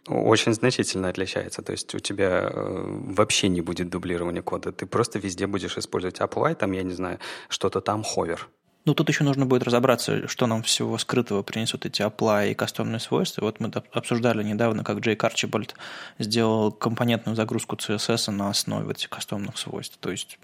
[0.07, 1.63] Очень значительно отличается.
[1.63, 2.85] То есть у тебя э,
[3.17, 4.71] вообще не будет дублирования кода.
[4.71, 8.39] Ты просто везде будешь использовать apply, там, я не знаю, что-то там hover.
[8.87, 13.01] Ну, тут еще нужно будет разобраться, что нам всего скрытого принесут эти apply и кастомные
[13.01, 13.45] свойства.
[13.45, 15.75] Вот мы обсуждали недавно, как Джейк Арчибальд
[16.21, 19.99] сделал компонентную загрузку CSS на основе этих кастомных свойств.
[19.99, 20.39] То есть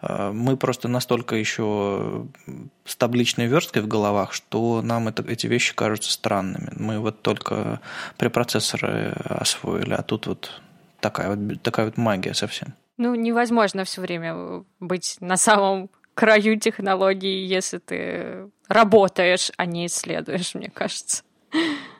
[0.00, 2.26] э, мы просто настолько еще
[2.86, 6.72] с табличной версткой в головах, что нам это, эти вещи кажутся странными.
[6.76, 7.80] Мы вот только
[8.16, 10.62] препроцессоры освоили, а тут вот
[11.00, 12.72] такая вот, такая вот магия совсем.
[12.96, 20.54] Ну, невозможно все время быть на самом краю технологий, если ты работаешь, а не исследуешь,
[20.54, 21.22] мне кажется.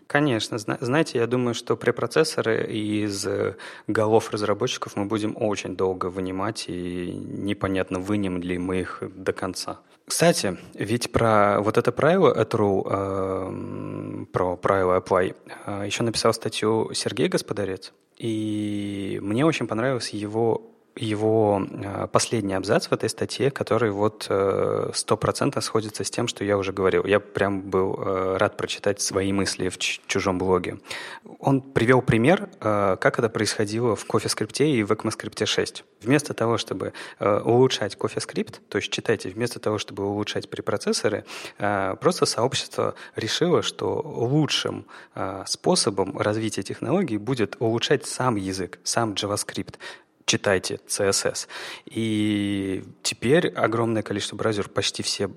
[0.06, 0.58] Конечно.
[0.58, 3.26] Знаете, я думаю, что препроцессоры из
[3.86, 9.78] голов разработчиков мы будем очень долго вынимать, и непонятно, вынем ли мы их до конца.
[10.06, 15.34] Кстати, ведь про вот это правило true, э, про правило apply,
[15.66, 22.88] э, еще написал статью Сергей Господарец, и мне очень понравился его его э, последний абзац
[22.88, 27.04] в этой статье, который вот э, стопроцентно сходится с тем, что я уже говорил.
[27.04, 30.78] Я прям был э, рад прочитать свои мысли в чужом блоге.
[31.38, 35.84] Он привел пример, как это происходило в CoffeeScript и в ECMAScript 6.
[36.02, 41.24] Вместо того, чтобы улучшать CoffeeScript, то есть читайте, вместо того, чтобы улучшать препроцессоры,
[41.58, 44.86] просто сообщество решило, что лучшим
[45.46, 49.74] способом развития технологий будет улучшать сам язык, сам JavaScript
[50.26, 51.48] читайте CSS.
[51.86, 55.30] И теперь огромное количество браузеров, почти все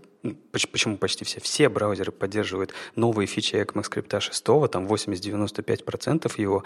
[0.52, 1.40] Почему почти все?
[1.40, 6.64] Все браузеры поддерживают новые фичи ECMAScript 6, там 80-95% его.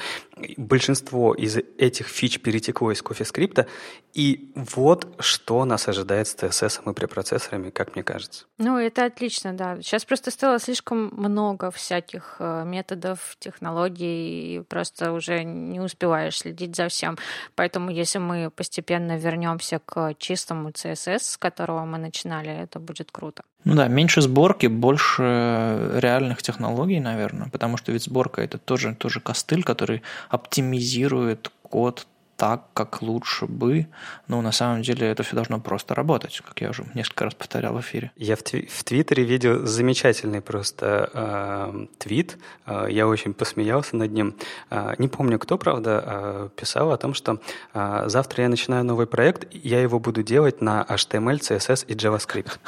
[0.58, 3.68] Большинство из этих фич перетекло из CoffeeScript,
[4.14, 8.46] и вот что нас ожидает с CSS и препроцессорами, как мне кажется.
[8.58, 9.82] Ну, это отлично, да.
[9.82, 16.76] Сейчас просто стало слишком много всяких э, методов, технологий, и просто уже не успеваешь следить
[16.76, 17.18] за всем.
[17.56, 23.43] Поэтому если мы постепенно вернемся к чистому CSS, с которого мы начинали, это будет круто.
[23.64, 29.22] Ну да, меньше сборки, больше реальных технологий, наверное, потому что ведь сборка это тоже, тоже
[29.22, 33.88] костыль, который оптимизирует код так, как лучше бы,
[34.28, 37.74] но на самом деле это все должно просто работать, как я уже несколько раз повторял
[37.74, 38.12] в эфире.
[38.18, 44.12] Я в, тви- в Твиттере видел замечательный просто э, твит, э, я очень посмеялся над
[44.12, 44.36] ним.
[44.72, 47.40] Э, не помню, кто, правда, э, писал о том, что
[47.74, 52.60] э, завтра я начинаю новый проект, я его буду делать на HTML, CSS и JavaScript.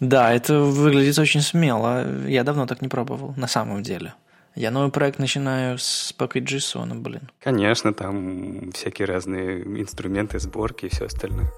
[0.00, 2.26] Да, это выглядит очень смело.
[2.26, 4.14] Я давно так не пробовал, на самом деле.
[4.54, 7.30] Я новый проект начинаю с Package.json, блин.
[7.40, 11.50] Конечно, там всякие разные инструменты сборки и все остальное.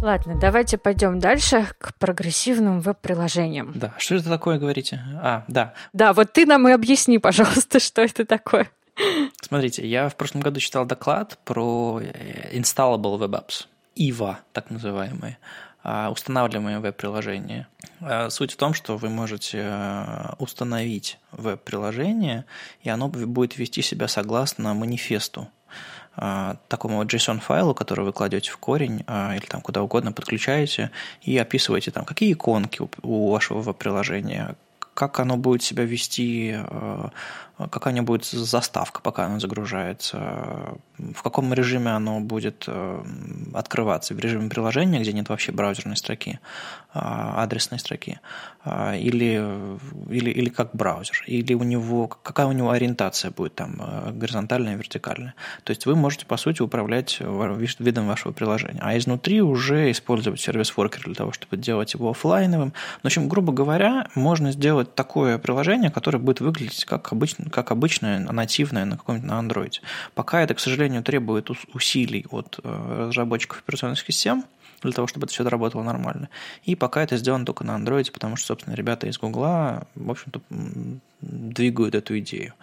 [0.00, 3.72] Ладно, давайте пойдем дальше к прогрессивным веб-приложениям.
[3.74, 5.00] Да, что это такое, говорите?
[5.20, 5.74] А, да.
[5.92, 8.70] Да, вот ты нам и объясни, пожалуйста, что это такое.
[9.40, 15.38] Смотрите, я в прошлом году читал доклад про э, Installable Web Apps, IVA, так называемые,
[15.82, 17.68] а, устанавливаемые веб-приложения.
[18.00, 22.44] А, суть в том, что вы можете э, установить веб-приложение,
[22.82, 25.48] и оно будет вести себя согласно манифесту
[26.16, 30.90] а, такому JSON-файлу, который вы кладете в корень или там куда угодно подключаете
[31.22, 34.56] и описываете там, какие иконки у вашего веб-приложения,
[34.96, 37.08] как оно будет себя вести, э,
[37.58, 43.02] какая у будет заставка, пока оно загружается, в каком режиме оно будет э,
[43.54, 46.38] открываться, в режиме приложения, где нет вообще браузерной строки,
[46.98, 48.20] а, адресной строки,
[48.64, 49.42] а, или,
[50.08, 54.76] или, или как браузер, или у него, какая у него ориентация будет там, э, горизонтальная,
[54.76, 55.34] вертикальная.
[55.64, 57.18] То есть вы можете, по сути, управлять
[57.80, 62.72] видом вашего приложения, а изнутри уже использовать сервис-воркер для того, чтобы делать его офлайновым.
[63.02, 68.18] В общем, грубо говоря, можно сделать такое приложение, которое будет выглядеть как, обычно, как обычное
[68.18, 69.80] нативное на каком-нибудь на Android.
[70.14, 74.44] Пока это, к сожалению, требует усилий от э, разработчиков операционных систем,
[74.82, 76.28] для того, чтобы это все работало нормально.
[76.64, 80.40] И пока это сделано только на Android, потому что, собственно, ребята из Гугла, в общем-то,
[81.20, 82.54] двигают эту идею.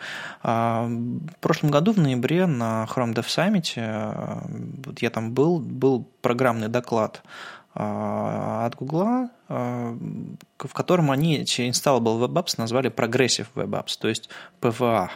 [0.41, 6.08] А в прошлом году, в ноябре, на Chrome Dev Summit, э, я там был, был
[6.22, 7.24] программный доклад
[7.76, 14.07] а, от Гугла, в котором они эти Installable Web Apps назвали Progressive Web Apps, то
[14.07, 14.29] есть
[14.61, 15.09] PWA.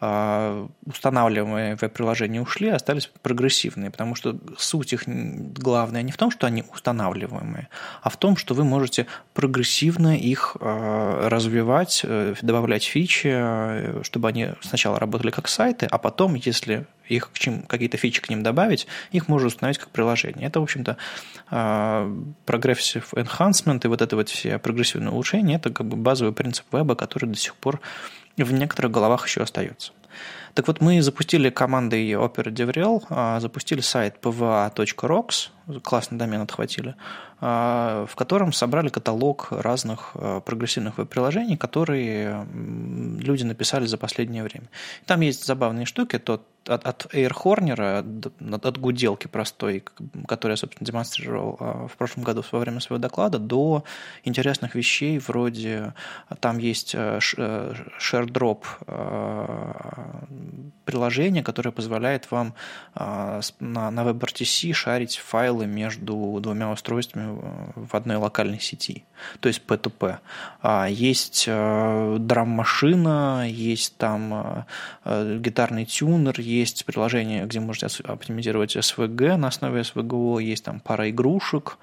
[0.00, 6.46] А, устанавливаемые веб-приложения ушли, остались прогрессивные, потому что суть их главная не в том, что
[6.46, 7.68] они устанавливаемые,
[8.02, 14.50] а в том, что вы можете прогрессивно их развивать, э, добавлять фичи, э, чтобы они
[14.60, 18.86] сначала работали как сайты, а потом, если их к чем, какие-то фичи к ним добавить,
[19.10, 20.46] их можно установить как приложение.
[20.46, 20.96] Это, в общем-то,
[21.50, 26.94] progressive enhancement и вот это вот все прогрессивные улучшения, это как бы базовый принцип веба,
[26.94, 27.80] который до сих пор
[28.44, 29.92] в некоторых головах еще остается.
[30.54, 35.50] Так вот, мы запустили командой Opera DevRel, запустили сайт pva.rocks,
[35.82, 36.94] классный домен отхватили,
[37.40, 44.68] в котором собрали каталог разных прогрессивных веб-приложений, которые люди написали за последнее время.
[45.06, 48.04] Там есть забавные штуки, тот от, от эйрхорнера,
[48.52, 49.82] от, от гуделки простой,
[50.26, 53.84] которую я, собственно, демонстрировал а, в прошлом году во время своего доклада, до
[54.24, 55.94] интересных вещей вроде
[56.40, 60.24] там есть ShareDrop э, э,
[60.84, 62.54] приложение, которое позволяет вам
[62.94, 65.16] а, на, на WebRTC шарить
[65.58, 67.38] файлы между двумя устройствами
[67.74, 69.04] в одной локальной сети,
[69.40, 70.18] то есть P2P.
[70.62, 74.66] А, есть э, драм-машина, есть там
[75.04, 81.78] гитарный тюнер, есть приложение, где можете оптимизировать SVG на основе SVGO, есть там пара игрушек,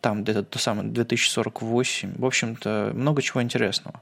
[0.00, 2.14] там где-то то самое 2048.
[2.18, 4.00] В общем-то, много чего интересного.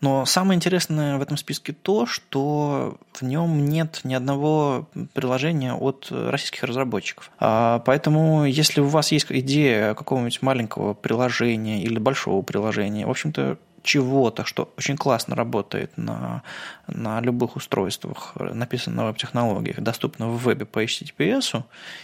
[0.00, 6.08] Но самое интересное в этом списке то, что в нем нет ни одного приложения от
[6.10, 7.30] российских разработчиков.
[7.38, 13.58] А, поэтому, если у вас есть идея какого-нибудь маленького приложения или большого приложения, в общем-то,
[13.82, 16.42] чего-то, что очень классно работает на,
[16.86, 21.62] на любых устройствах, написано на веб-технологиях, доступно в вебе по HTTPS,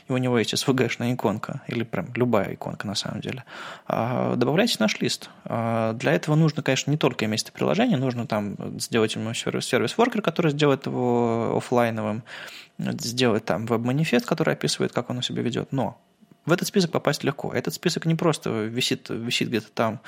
[0.08, 3.44] и у него есть SVG-шная иконка, или прям любая иконка на самом деле,
[3.86, 5.30] а, добавляйте наш лист.
[5.44, 10.22] А, для этого нужно, конечно, не только иметь это приложение, нужно там сделать ему сервис-воркер,
[10.22, 12.22] который сделает его офлайновым,
[12.78, 15.98] сделать там веб-манифест, который описывает, как он у себя ведет, но
[16.46, 17.52] в этот список попасть легко.
[17.52, 20.00] Этот список не просто висит, висит где-то там,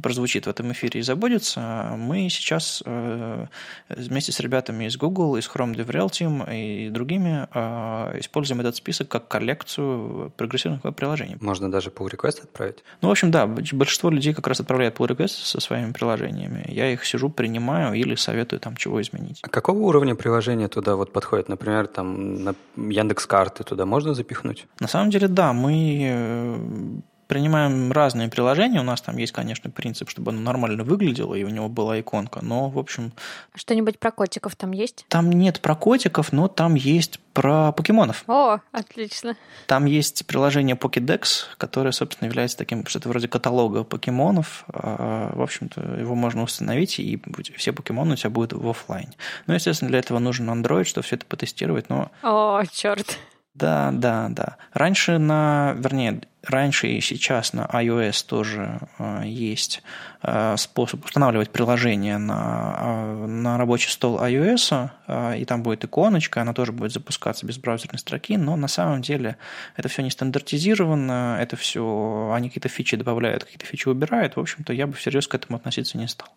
[0.00, 1.92] прозвучит в этом эфире и забудется.
[1.96, 3.46] Мы сейчас э,
[3.88, 9.08] вместе с ребятами из Google, из Chrome DevRel Team и другими э, используем этот список
[9.08, 11.36] как коллекцию прогрессивных приложений.
[11.40, 12.78] Можно даже pull request отправить?
[13.02, 16.64] Ну, в общем, да, большинство людей как раз отправляют pull request со своими приложениями.
[16.68, 19.40] Я их сижу, принимаю или советую там чего изменить.
[19.42, 21.48] А какого уровня приложения туда вот подходит?
[21.48, 24.66] Например, там на Яндекс карты туда можно запихнуть?
[24.78, 28.80] На самом деле, да, мы Э, принимаем разные приложения.
[28.80, 32.40] У нас там есть, конечно, принцип, чтобы оно нормально выглядело, и у него была иконка.
[32.44, 33.12] Но, в общем...
[33.54, 35.06] Что-нибудь про котиков там есть?
[35.08, 38.24] Там нет про котиков, но там есть про покемонов.
[38.26, 39.36] О, отлично.
[39.68, 44.64] Там есть приложение Pokédex, которое, собственно, является таким, что-то вроде каталога покемонов.
[44.66, 47.22] А, в общем-то, его можно установить, и
[47.56, 49.14] все покемоны у тебя будут в офлайн.
[49.46, 52.10] Ну, естественно, для этого нужен Android, чтобы все это потестировать, но...
[52.24, 53.20] О, черт.
[53.60, 54.56] Да, да, да.
[54.72, 59.82] Раньше на, вернее, раньше и сейчас на iOS тоже э, есть
[60.22, 66.40] э, способ устанавливать приложение на, э, на рабочий стол iOS, э, и там будет иконочка,
[66.40, 69.36] она тоже будет запускаться без браузерной строки, но на самом деле
[69.76, 74.72] это все не стандартизировано, это все, они какие-то фичи добавляют, какие-то фичи убирают, в общем-то,
[74.72, 76.28] я бы всерьез к этому относиться не стал.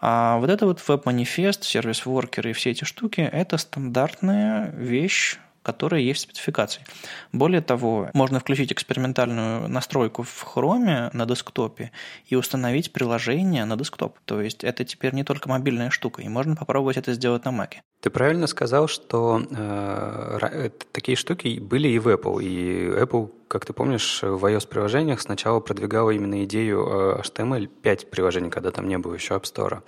[0.00, 6.20] А вот это вот веб-манифест, сервис-воркеры и все эти штуки, это стандартная вещь, которые есть
[6.20, 6.84] в спецификации.
[7.32, 11.92] Более того, можно включить экспериментальную настройку в Chrome на десктопе
[12.26, 14.18] и установить приложение на десктоп.
[14.24, 17.76] То есть это теперь не только мобильная штука, и можно попробовать это сделать на Mac.
[18.02, 23.74] Ты правильно сказал, что э, такие штуки были и в Apple, и Apple как ты
[23.74, 29.34] помнишь, в iOS-приложениях сначала продвигала именно идею HTML5 э, приложений, когда там не было еще
[29.34, 29.82] App Store.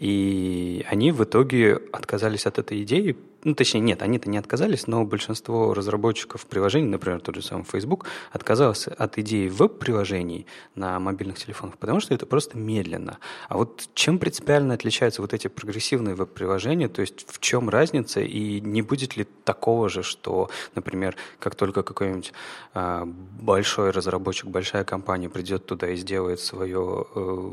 [0.00, 3.16] И они в итоге отказались от этой идеи.
[3.44, 8.06] Ну, точнее, нет, они-то не отказались, но большинство разработчиков приложений, например, тот же самый Facebook,
[8.32, 13.18] отказалось от идеи веб-приложений на мобильных телефонах, потому что это просто медленно.
[13.48, 18.60] А вот чем принципиально отличаются вот эти прогрессивные веб-приложения, то есть в чем разница, и
[18.60, 22.32] не будет ли такого же, что, например, как только какой-нибудь
[22.74, 27.50] а, большой разработчик, большая компания придет туда и сделает свое э,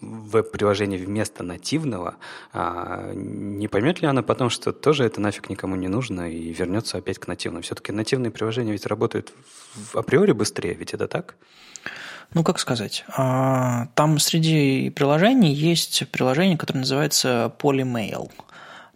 [0.00, 2.16] веб-приложение вместо нативного,
[2.52, 6.98] а не поймет ли она потом, что тоже это нафиг никому не нужно и вернется
[6.98, 7.62] опять к нативному?
[7.62, 9.32] Все-таки нативные приложения ведь работают
[9.94, 11.36] априори быстрее, ведь это так?
[12.32, 18.30] Ну, как сказать, а, там среди приложений есть приложение, которое называется Polymail.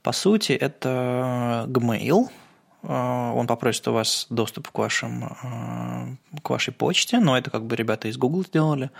[0.02, 2.28] По сути, это Gmail,
[2.82, 7.64] Э, он попросит у вас доступ к, вашим, э, к вашей почте, но это как
[7.64, 8.90] бы ребята из Google сделали.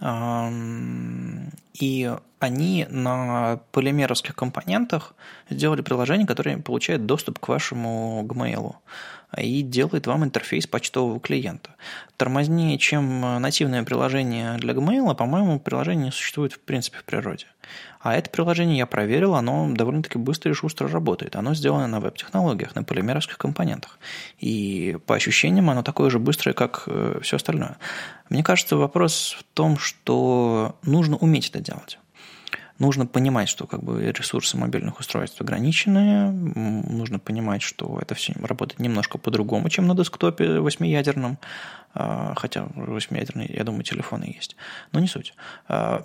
[0.00, 5.14] Эм, и они на полимеровских компонентах
[5.50, 8.74] сделали приложение, которое получает доступ к вашему Gmail
[9.38, 11.74] и делает вам интерфейс почтового клиента.
[12.16, 17.46] Тормознее, чем нативное приложение для Gmail, по-моему, приложение существует в принципе в природе.
[18.00, 21.36] А это приложение я проверил, оно довольно-таки быстро и шустро работает.
[21.36, 23.98] Оно сделано на веб-технологиях, на полимеровских компонентах.
[24.38, 27.78] И по ощущениям оно такое же быстрое, как э, все остальное.
[28.28, 31.98] Мне кажется, вопрос в том, что нужно уметь это делать.
[32.78, 38.80] Нужно понимать, что как бы ресурсы мобильных устройств ограничены, нужно понимать, что это все работает
[38.80, 41.38] немножко по-другому, чем на десктопе восьмиядерном,
[41.94, 44.56] а, хотя восьмиядерные, я думаю, телефоны есть,
[44.92, 45.34] но не суть.
[45.68, 46.04] А,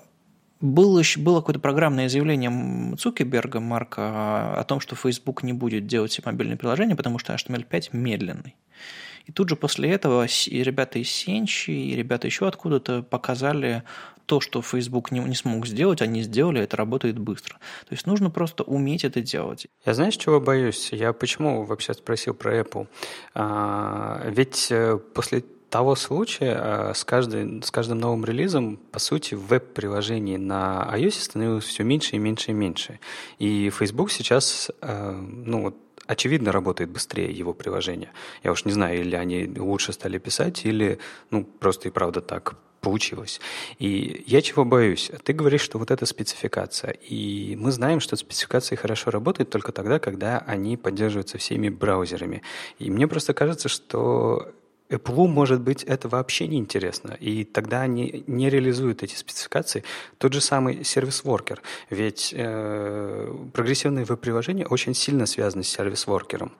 [0.61, 6.57] было, было какое-то программное заявление Цукерберга, Марка, о том, что Facebook не будет делать мобильные
[6.57, 8.55] приложения, потому что HTML5 медленный.
[9.25, 13.83] И тут же после этого и ребята из Сенчи, и ребята еще откуда-то показали
[14.29, 17.55] то, что Facebook не, не смог сделать, они сделали, это работает быстро.
[17.55, 19.65] То есть нужно просто уметь это делать.
[19.87, 20.89] Я знаешь, чего боюсь?
[20.93, 22.87] Я почему вообще спросил про Apple?
[23.33, 29.33] А, ведь э, после того случая а, с, каждой, с каждым новым релизом, по сути,
[29.33, 32.99] веб-приложений на iOS становилось все меньше и меньше и меньше.
[33.39, 35.75] И Facebook сейчас, а, ну вот,
[36.05, 38.11] очевидно, работает быстрее его приложения.
[38.43, 40.99] Я уж не знаю, или они лучше стали писать, или
[41.31, 43.39] ну, просто и правда так получилось.
[43.77, 45.11] И я чего боюсь?
[45.23, 46.91] Ты говоришь, что вот эта спецификация.
[46.91, 52.41] И мы знаем, что спецификации хорошо работают только тогда, когда они поддерживаются всеми браузерами.
[52.79, 54.53] И мне просто кажется, что
[54.89, 59.83] Apple, может быть, это вообще не интересно, и тогда они не реализуют эти спецификации.
[60.17, 61.61] Тот же самый сервис-воркер,
[61.91, 66.51] ведь э, прогрессивные веб-приложения очень сильно связаны с сервис-воркером.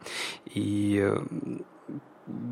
[0.53, 1.21] И э,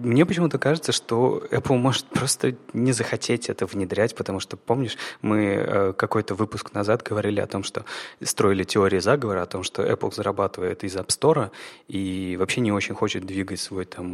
[0.03, 5.45] мне почему-то кажется, что Apple может просто не захотеть это внедрять, потому что, помнишь, мы
[5.45, 7.85] э, какой-то выпуск назад говорили о том, что
[8.23, 11.51] строили теории заговора, о том, что Apple зарабатывает из App Store
[11.87, 14.07] и вообще не очень хочет двигать свой там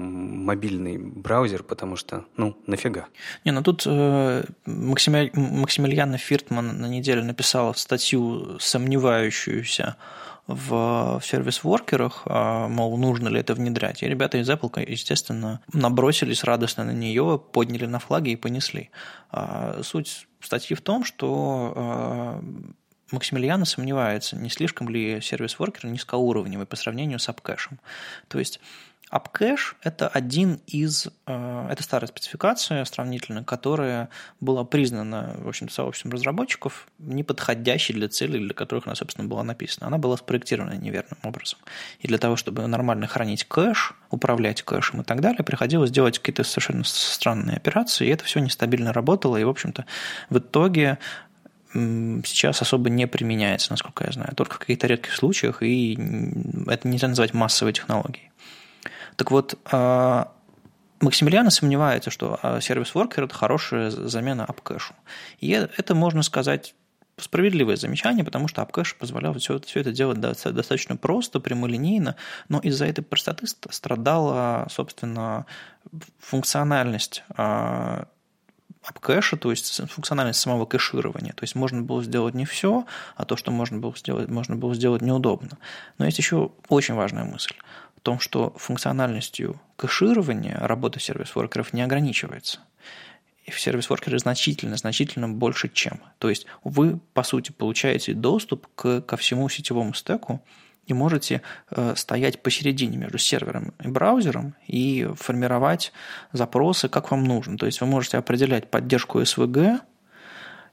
[0.45, 3.07] мобильный браузер, потому что, ну, нафига.
[3.45, 4.43] Не, ну тут э.
[4.65, 9.97] Максимилиана Фиртман на неделю написала статью сомневающуюся
[10.47, 14.03] в сервис-воркерах, а, мол, нужно ли это внедрять.
[14.03, 18.89] И ребята из Apple, естественно, набросились радостно на нее, подняли на флаги и понесли.
[19.31, 22.43] А, суть статьи в том, что а,
[23.11, 27.79] Максимилиана сомневается, не слишком ли сервис-воркер низкоуровневый по сравнению с апкэшем.
[28.27, 28.59] То есть
[29.13, 34.09] AppCache– это один из, э, это старая спецификация сравнительно, которая
[34.39, 39.87] была признана, в общем сообществом разработчиков неподходящей для целей, для которых она, собственно, была написана.
[39.87, 41.59] Она была спроектирована неверным образом.
[41.99, 46.43] И для того, чтобы нормально хранить кэш, управлять кэшем и так далее, приходилось делать какие-то
[46.43, 49.85] совершенно странные операции, и это все нестабильно работало, и, в общем-то,
[50.31, 50.97] в итоге
[51.73, 55.97] сейчас особо не применяется, насколько я знаю, только в каких-то редких случаях, и
[56.67, 58.29] это нельзя назвать массовой технологией.
[59.15, 60.31] Так вот, а,
[61.01, 64.93] Максимилиана сомневается, что а, сервис-воркер– это хорошая замена апкэшу.
[65.39, 66.75] И это, можно сказать,
[67.17, 72.15] справедливое замечание, потому что апкэш позволял все, все это делать достаточно просто, прямолинейно,
[72.49, 75.45] но из-за этой простоты страдала, собственно,
[76.19, 78.07] функциональность а,
[78.83, 81.33] апкэша, то есть функциональность самого кэширования.
[81.33, 84.75] То есть можно было сделать не все, а то, что можно было сделать, можно было
[84.75, 85.57] сделать неудобно.
[85.97, 87.55] Но есть еще очень важная мысль
[88.03, 92.59] том, что функциональностью кэширования работа сервис-воркеров не ограничивается.
[93.45, 95.99] И в сервис-воркеры значительно, значительно больше, чем.
[96.17, 100.41] То есть вы, по сути, получаете доступ к, ко всему сетевому стеку
[100.85, 105.91] и можете э, стоять посередине между сервером и браузером и формировать
[106.31, 107.57] запросы, как вам нужно.
[107.57, 109.79] То есть вы можете определять поддержку SVG,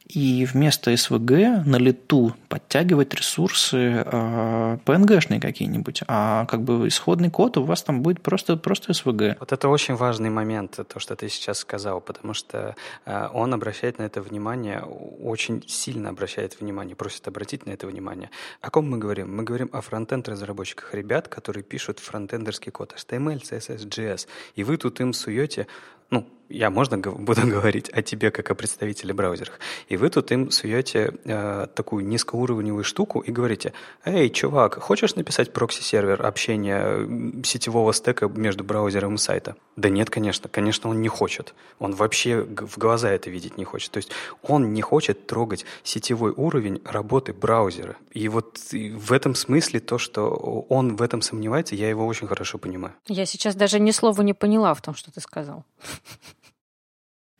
[0.07, 7.57] и вместо SVG на лету подтягивать ресурсы э, PNG-шные какие-нибудь, а как бы исходный код
[7.57, 9.37] у вас там будет просто, просто SVG.
[9.39, 12.75] Вот это очень важный момент, то, что ты сейчас сказал, потому что
[13.07, 18.31] э, он обращает на это внимание, очень сильно обращает внимание, просит обратить на это внимание.
[18.61, 19.37] О ком мы говорим?
[19.37, 24.27] Мы говорим о фронтенд-разработчиках, ребят, которые пишут фронтендерский код HTML, CSS, JS,
[24.57, 25.67] и вы тут им суете
[26.11, 29.59] ну, я можно буду говорить о тебе как о представителе браузеров.
[29.89, 33.73] И вы тут им суете э, такую низкоуровневую штуку и говорите,
[34.05, 39.57] эй, чувак, хочешь написать прокси-сервер общения сетевого стека между браузером и сайтом?
[39.77, 41.55] Да нет, конечно, конечно, он не хочет.
[41.79, 43.93] Он вообще в глаза это видеть не хочет.
[43.93, 44.11] То есть
[44.43, 47.97] он не хочет трогать сетевой уровень работы браузера.
[48.11, 50.29] И вот в этом смысле то, что
[50.69, 52.95] он в этом сомневается, я его очень хорошо понимаю.
[53.07, 55.65] Я сейчас даже ни слова не поняла в том, что ты сказал.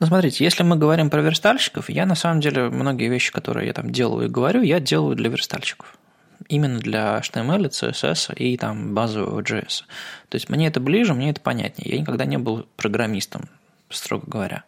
[0.01, 3.75] Ну, смотрите, если мы говорим про верстальщиков, я на самом деле многие вещи, которые я
[3.75, 5.95] там делаю и говорю, я делаю для верстальщиков.
[6.49, 9.85] Именно для HTML, CSS и там базового JS.
[10.31, 11.95] То есть мне это ближе, мне это понятнее.
[11.95, 13.51] Я никогда не был программистом,
[13.91, 14.65] строго говоря.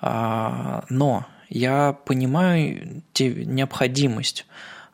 [0.00, 4.46] А, но я понимаю необходимость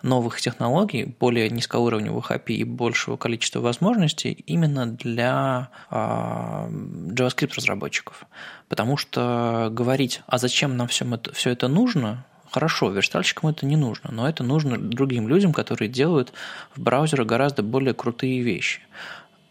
[0.05, 8.25] новых технологий, более низкоуровневых API и большего количества возможностей именно для а, JavaScript разработчиков.
[8.69, 13.75] Потому что говорить, а зачем нам все это, все это нужно, Хорошо, верстальщикам это не
[13.75, 16.33] нужно, но это нужно другим людям, которые делают
[16.77, 18.81] в браузерах гораздо более крутые вещи.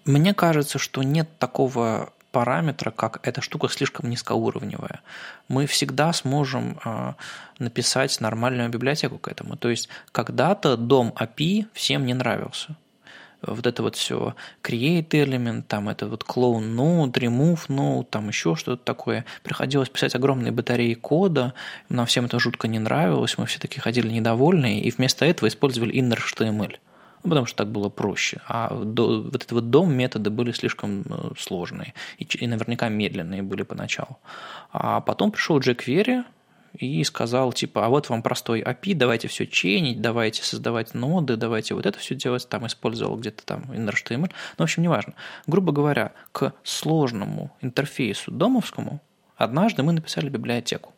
[0.05, 4.99] Мне кажется, что нет такого параметра, как эта штука слишком низкоуровневая.
[5.47, 7.13] Мы всегда сможем э,
[7.59, 9.55] написать нормальную библиотеку к этому.
[9.55, 12.75] То есть когда-то дом API всем не нравился
[13.45, 18.55] вот это вот все create element, там это вот clone node, remove node, там еще
[18.55, 19.25] что-то такое.
[19.43, 21.53] Приходилось писать огромные батареи кода,
[21.89, 25.93] нам всем это жутко не нравилось, мы все таки ходили недовольные, и вместо этого использовали
[25.93, 26.77] inner.html.
[27.23, 28.41] Ну, потому что так было проще.
[28.47, 33.41] А до, вот этот вот дом методы были слишком э, сложные и, и наверняка медленные
[33.41, 34.19] были поначалу.
[34.71, 36.25] А потом пришел jQuery,
[36.73, 41.75] и сказал, типа, а вот вам простой API, давайте все ченить, давайте создавать ноды, давайте
[41.75, 45.13] вот это все делать, там использовал где-то там inner.html, ну, в общем, неважно.
[45.45, 49.01] Грубо говоря, к сложному интерфейсу домовскому
[49.35, 50.92] однажды мы написали библиотеку.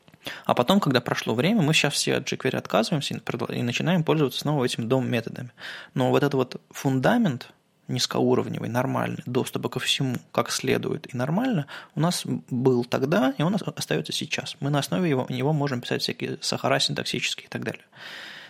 [0.46, 3.20] А потом, когда прошло время, мы сейчас все от jQuery отказываемся
[3.50, 5.52] и начинаем пользоваться снова этим дом методами.
[5.94, 7.50] Но вот этот вот фундамент–
[7.88, 13.56] низкоуровневый, нормальный, доступа ко всему как следует и нормально, у нас был тогда, и он
[13.76, 14.56] остается сейчас.
[14.60, 17.84] Мы на основе его, него можем писать всякие сахара синтаксические и так далее.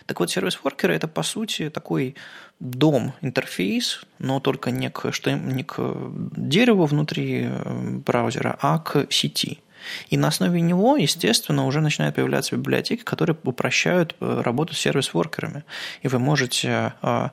[0.06, 2.14] Так вот, сервис-воркеры– это, по сути, такой
[2.60, 5.96] дом-интерфейс, но только не к, не к
[6.36, 9.58] дереву внутри э, браузера, а к сети.
[10.08, 15.64] И на основе него, естественно, уже начинают появляться библиотеки, которые упрощают э, работу с сервис-воркерами.
[16.02, 17.28] И вы можете э,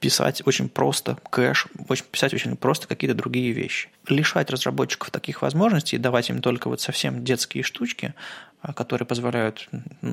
[0.00, 3.88] писать очень просто кэш, очень, писать очень просто какие-то другие вещи.
[4.08, 9.68] Лишать разработчиков таких возможностей и давать им только вот совсем детские штучки, а, которые позволяют,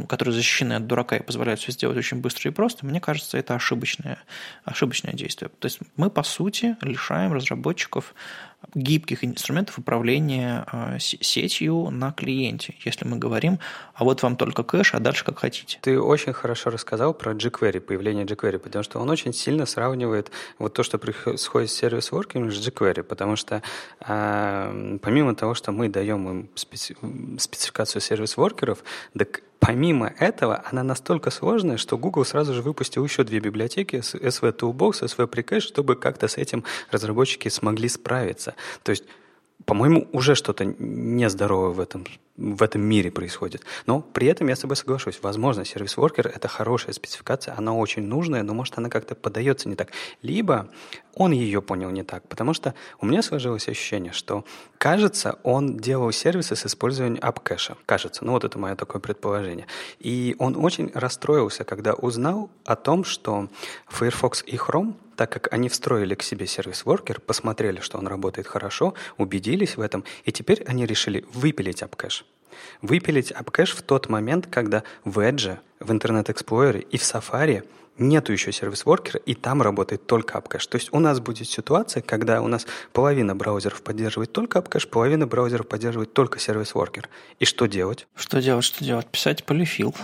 [0.08, 3.56] которые защищены от дурака и позволяют все сделать очень быстро и просто, мне кажется, это
[3.56, 4.20] ошибочное,
[4.64, 5.50] ошибочное действие.
[5.60, 8.14] То есть мы, по сути, лишаем разработчиков
[8.74, 13.60] гибких инструментов управления а, сетью на клиенте, если мы говорим,
[13.94, 15.78] а вот вам только кэш, а дальше как хотите.
[15.82, 20.74] Ты очень хорошо рассказал про jQuery, появление jQuery, потому что он очень сильно сравнивает вот
[20.74, 23.62] то, что происходит с сервис working с jQuery, потому что
[24.06, 26.96] э, помимо того, что мы даем им специ
[27.38, 28.02] спецификацию
[28.36, 28.84] сервис-воркеров,
[29.18, 34.56] так Помимо этого, она настолько сложная, что Google сразу же выпустил еще две библиотеки, SV
[34.56, 38.54] Toolbox, SV Precache, чтобы как-то с этим разработчики смогли справиться.
[38.84, 39.06] То есть
[39.66, 42.06] по-моему, уже что-то нездоровое в этом,
[42.38, 43.64] в этом мире происходит.
[43.86, 45.20] Но при этом я с тобой соглашусь.
[45.22, 49.92] Возможно, сервис-воркер— это хорошая спецификация, она очень нужная, но, может, она как-то подается не так.
[50.22, 50.70] Либо
[51.14, 54.44] он ее понял не так, потому что у меня сложилось ощущение, что,
[54.78, 57.78] кажется, он делал сервисы с использованием апкэша.
[57.86, 59.68] Кажется, ну вот это мое такое предположение.
[60.00, 63.48] И он очень расстроился, когда узнал о том, что
[63.88, 68.48] Firefox и Chrome так как они встроили к себе service worker, посмотрели, что он работает
[68.48, 72.25] хорошо, убедились в этом, и теперь они решили выпилить AppCache.
[72.82, 77.64] Выпилить AppCache в тот момент, когда в Edge, в Internet Explorer и в Safari
[77.98, 80.68] нету еще service worker а, и там работает только AppCache.
[80.68, 85.28] То есть у нас будет ситуация, когда у нас половина браузеров поддерживает только AppCache, половина
[85.28, 87.10] браузеров поддерживает только service worker.
[87.40, 88.08] И что делать?
[88.16, 89.08] Что делать, что делать?
[89.08, 89.96] Писать polyfill.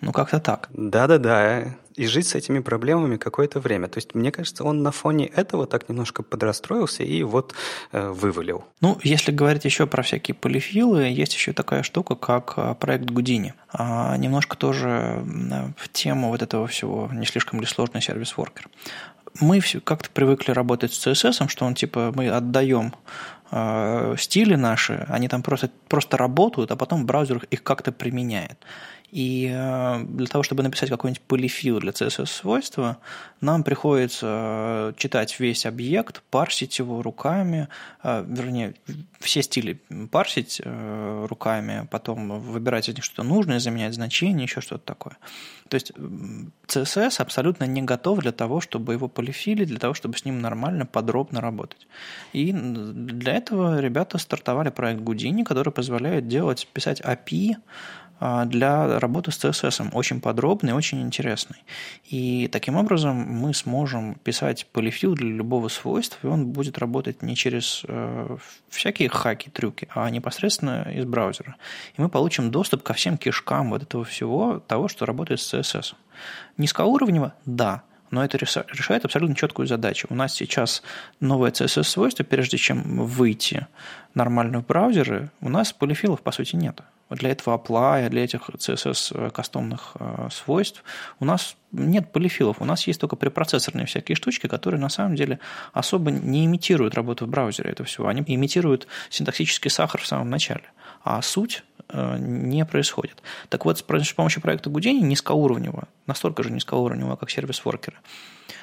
[0.00, 0.68] Ну, как-то так.
[0.72, 3.88] Да-да-да и жить с этими проблемами какое-то время.
[3.88, 7.54] То есть, мне кажется, он на фоне этого так немножко подрастроился и вот
[7.92, 8.64] э, вывалил.
[8.80, 13.54] Ну, если говорить еще про всякие полифилы, есть еще такая штука, как э, проект Гудини.
[13.72, 15.22] А, немножко тоже
[15.76, 18.68] в тему вот этого всего, не слишком ли сложный сервис-воркер.
[19.40, 22.94] Мы как-то привыкли работать с CSS, что он типа мы отдаем
[23.50, 28.58] э, стили наши, они там просто, просто работают, а потом браузер их как-то применяет.
[29.10, 32.98] И э, для того, чтобы написать какой-нибудь полифил для CSS-свойства,
[33.40, 37.68] нам приходится э, читать весь объект, парсить его руками,
[38.02, 38.74] э, вернее,
[39.18, 39.80] все стили
[40.10, 45.16] парсить руками, потом выбирать из них что-то нужное, заменять значение, еще что-то такое.
[45.68, 45.92] То есть
[46.66, 50.86] CSS абсолютно не готов для того, чтобы его полифилить, для того, чтобы с ним нормально,
[50.86, 51.86] подробно работать.
[52.32, 57.56] И для этого ребята стартовали проект Houdini, который позволяет делать, писать API
[58.20, 61.62] для работы с CSS, очень подробный, очень интересный.
[62.04, 67.36] И таким образом мы сможем писать полифил для любого свойства, и он будет работать не
[67.36, 68.36] через э,
[68.68, 71.56] всякие хаки, трюки, а непосредственно из браузера.
[71.96, 75.94] И мы получим доступ ко всем кишкам вот этого всего, того, что работает с CSS.
[76.56, 80.08] Низкоуровнево– да, но это решает абсолютно четкую задачу.
[80.10, 80.82] У нас сейчас
[81.20, 83.66] новое CSS-свойство, прежде чем выйти
[84.14, 86.80] нормально в браузеры, у нас полифилов, по сути, нет
[87.10, 90.84] для этого apply, для этих CSS э, кастомных э, свойств
[91.20, 95.38] у нас нет полифилов, у нас есть только препроцессорные всякие штучки, которые на самом деле
[95.72, 98.08] особо не имитируют работу в браузере этого всего.
[98.08, 100.64] Они имитируют синтаксический сахар в самом начале.
[101.02, 103.22] А суть не происходит.
[103.48, 107.96] Так вот, с помощью проекта Гудини низкоуровневого, настолько же низкоуровневого, как сервис воркера,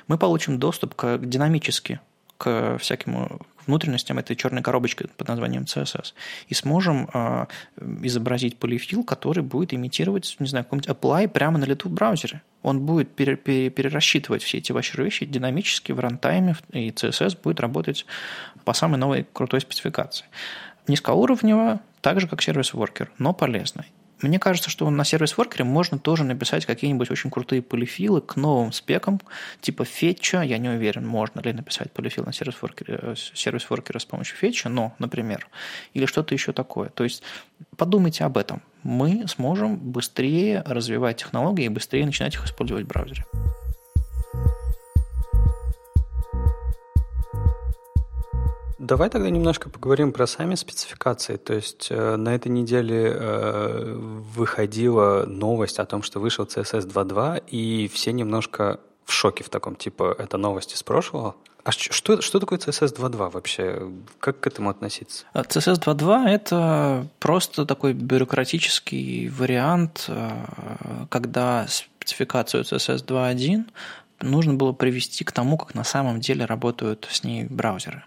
[0.08, 2.00] мы получим доступ к динамически
[2.38, 6.14] к всяким внутренностям этой черной коробочки под названием CSS
[6.48, 7.46] и сможем э,
[8.04, 12.42] изобразить полифил, который будет имитировать, не знаю, какой-нибудь apply прямо на лету в браузере.
[12.62, 17.60] Он будет пере, пере, перерасчитывать все эти ваши вещи динамически в рантайме, и CSS будет
[17.60, 18.06] работать
[18.64, 20.26] по самой новой крутой спецификации.
[20.88, 23.86] Низкоуровнево, так же, как сервис-воркер, но полезный.
[24.26, 29.22] Мне кажется, что на сервис-воркере можно тоже написать какие-нибудь очень крутые полифилы к новым спекам,
[29.62, 30.42] типа фетча.
[30.42, 34.96] Я не уверен, можно ли написать полифил на сервис-воркере, э, сервис-воркера с помощью фетча, но,
[34.98, 35.48] например,
[35.94, 36.90] или что-то еще такое.
[36.90, 37.22] То есть
[37.78, 38.64] подумайте об этом.
[38.82, 43.26] Мы сможем быстрее развивать технологии и быстрее начинать их использовать в браузере.
[48.78, 51.38] Давай тогда немножко поговорим про сами спецификации.
[51.38, 57.44] То есть э, на этой неделе э, выходила новость о том, что вышел CSS 2.2,
[57.48, 61.36] и все немножко в шоке в таком, типа, это новости с прошлого?
[61.64, 63.90] А что, что такое CSS 2.2 вообще?
[64.20, 65.26] Как к этому относиться?
[65.34, 70.32] CSS 2.2– это просто такой бюрократический вариант, э,
[71.10, 73.66] когда спецификацию CSS 2.1
[74.22, 78.04] нужно было привести к тому, как на самом деле работают с ней браузеры.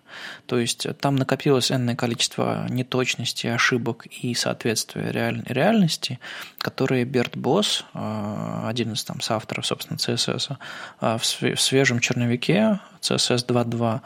[0.46, 5.42] То есть там накопилось энное количество неточностей, ошибок и соответствия реаль...
[5.46, 6.18] реальности,
[6.59, 10.56] которые Берт Босс, э, один из там соавторов, собственно, CSS,
[11.00, 14.00] э, в свежем черновике CSS 2.2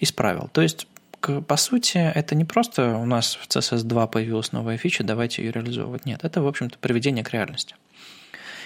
[0.00, 0.48] исправил.
[0.52, 0.86] То есть
[1.20, 5.50] по сути, это не просто у нас в CSS 2 появилась новая фича, давайте ее
[5.50, 6.06] реализовывать.
[6.06, 7.74] Нет, это, в общем-то, приведение к реальности.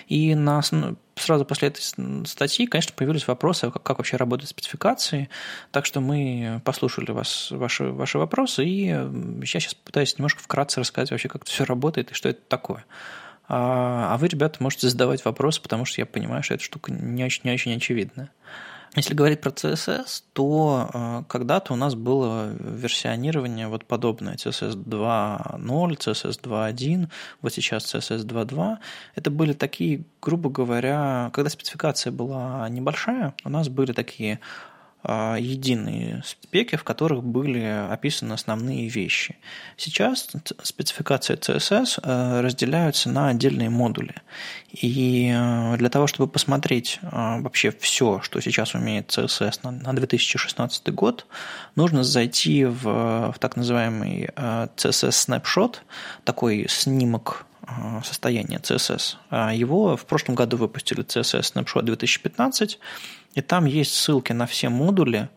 [0.09, 0.61] И на,
[1.16, 1.82] сразу после этой
[2.26, 5.28] статьи, конечно, появились вопросы, как, как вообще работают спецификации.
[5.70, 11.11] Так что мы послушали вас, ваши, ваши вопросы, и я сейчас пытаюсь немножко вкратце рассказать
[11.11, 12.84] вообще, как это все работает и что это такое.
[13.48, 17.24] А, а вы, ребята, можете задавать вопросы, потому что я понимаю, что эта штука не
[17.24, 18.30] очень, не очень очевидная.
[18.95, 25.97] Если говорить про CSS, то э, когда-то у нас было версионирование вот подобное CSS 2.0,
[25.97, 27.09] CSS 2.1,
[27.40, 28.76] вот сейчас CSS 2.2.
[29.14, 34.40] Это были такие, грубо говоря, когда спецификация была небольшая, у нас были такие
[35.05, 39.36] единые спеки, в которых были описаны основные вещи.
[39.76, 40.28] Сейчас
[40.62, 44.14] спецификации CSS э, разделяются на отдельные модули.
[44.70, 47.09] И э, для того, чтобы посмотреть э,
[47.40, 51.26] вообще все, что сейчас умеет CSS на 2016 год,
[51.74, 55.76] нужно зайти в, в так называемый CSS Snapshot,
[56.24, 57.46] такой снимок
[58.05, 59.16] состояния CSS.
[59.30, 62.78] А его в прошлом году выпустили CSS Snapshot 2015,
[63.35, 65.28] и там есть ссылки на все модули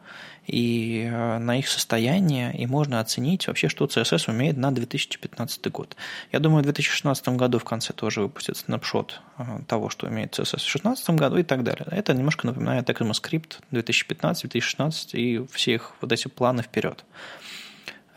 [0.48, 5.96] и э, на их состояние, и можно оценить вообще, что CSS умеет на 2015 год.
[6.32, 10.46] Я думаю, в 2016 году в конце тоже выпустят снапшот э, того, что умеет CSS
[10.46, 11.88] в 2016 году и так далее.
[11.90, 17.04] Это немножко напоминает ECMAScript 2015-2016 и все их вот эти планы вперед.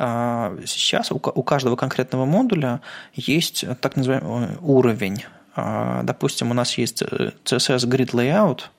[0.00, 2.82] А, сейчас у каждого конкретного модуля
[3.14, 5.24] есть так называемый уровень.
[5.56, 8.64] А, допустим, у нас есть э, CSS Grid Layout–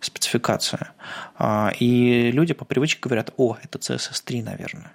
[0.00, 0.92] спецификация.
[1.36, 4.92] А, и люди по привычке говорят, о, это CSS3, наверное.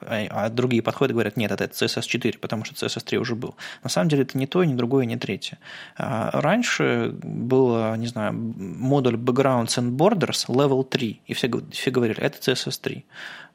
[0.00, 3.54] А, а другие подходят и говорят, нет, это CSS4, потому что CSS3 уже был.
[3.82, 5.58] На самом деле это не то, ни другое, ни третье.
[5.96, 12.20] А, раньше было, не знаю, модуль Backgrounds and Borders level 3, и все, все говорили,
[12.20, 13.04] это CSS3.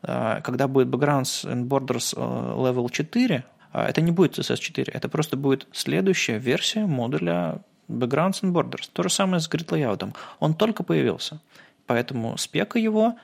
[0.02, 5.68] Когда будет Backgrounds and Borders э, level 4, это не будет CSS4, это просто будет
[5.72, 8.90] следующая версия модуля Backgrounds and Borders.
[8.94, 10.16] То же самое с grid layout.
[10.40, 11.40] Он только появился.
[11.88, 13.16] Поэтому спека его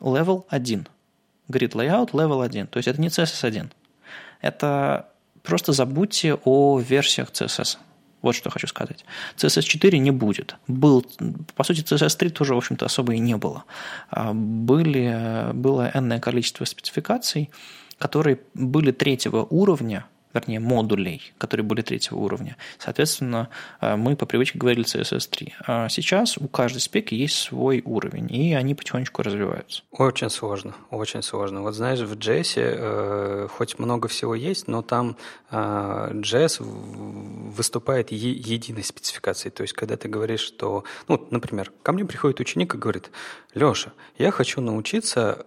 [0.00, 0.88] level 1.
[1.48, 2.66] Grid layout level 1.
[2.68, 3.70] То есть это не CSS 1.
[4.40, 5.08] Это
[5.42, 7.78] просто забудьте о версиях CSS.
[8.22, 9.04] Вот что хочу сказать.
[9.36, 10.56] CSS 4 не будет.
[10.66, 11.06] Был,
[11.54, 13.64] по сути, CSS 3 тоже, в общем-то, особо и не было.
[14.10, 17.50] А, были, было энное количество спецификаций,
[17.98, 22.56] которые были третьего уровня, вернее, модулей, которые были третьего уровня.
[22.78, 23.48] Соответственно,
[23.80, 25.52] э, мы по привычке говорили CSS3.
[25.66, 29.82] А сейчас у каждой спеки есть свой уровень, и они потихонечку развиваются.
[29.90, 31.62] Очень сложно, очень сложно.
[31.62, 35.16] Вот знаешь, в JS э, хоть много всего есть, но там
[35.50, 39.52] э, JS выступает е- единой спецификацией.
[39.52, 43.10] То есть, когда ты говоришь, что, ну, например, ко мне приходит ученик и говорит,
[43.54, 45.46] Леша, я хочу научиться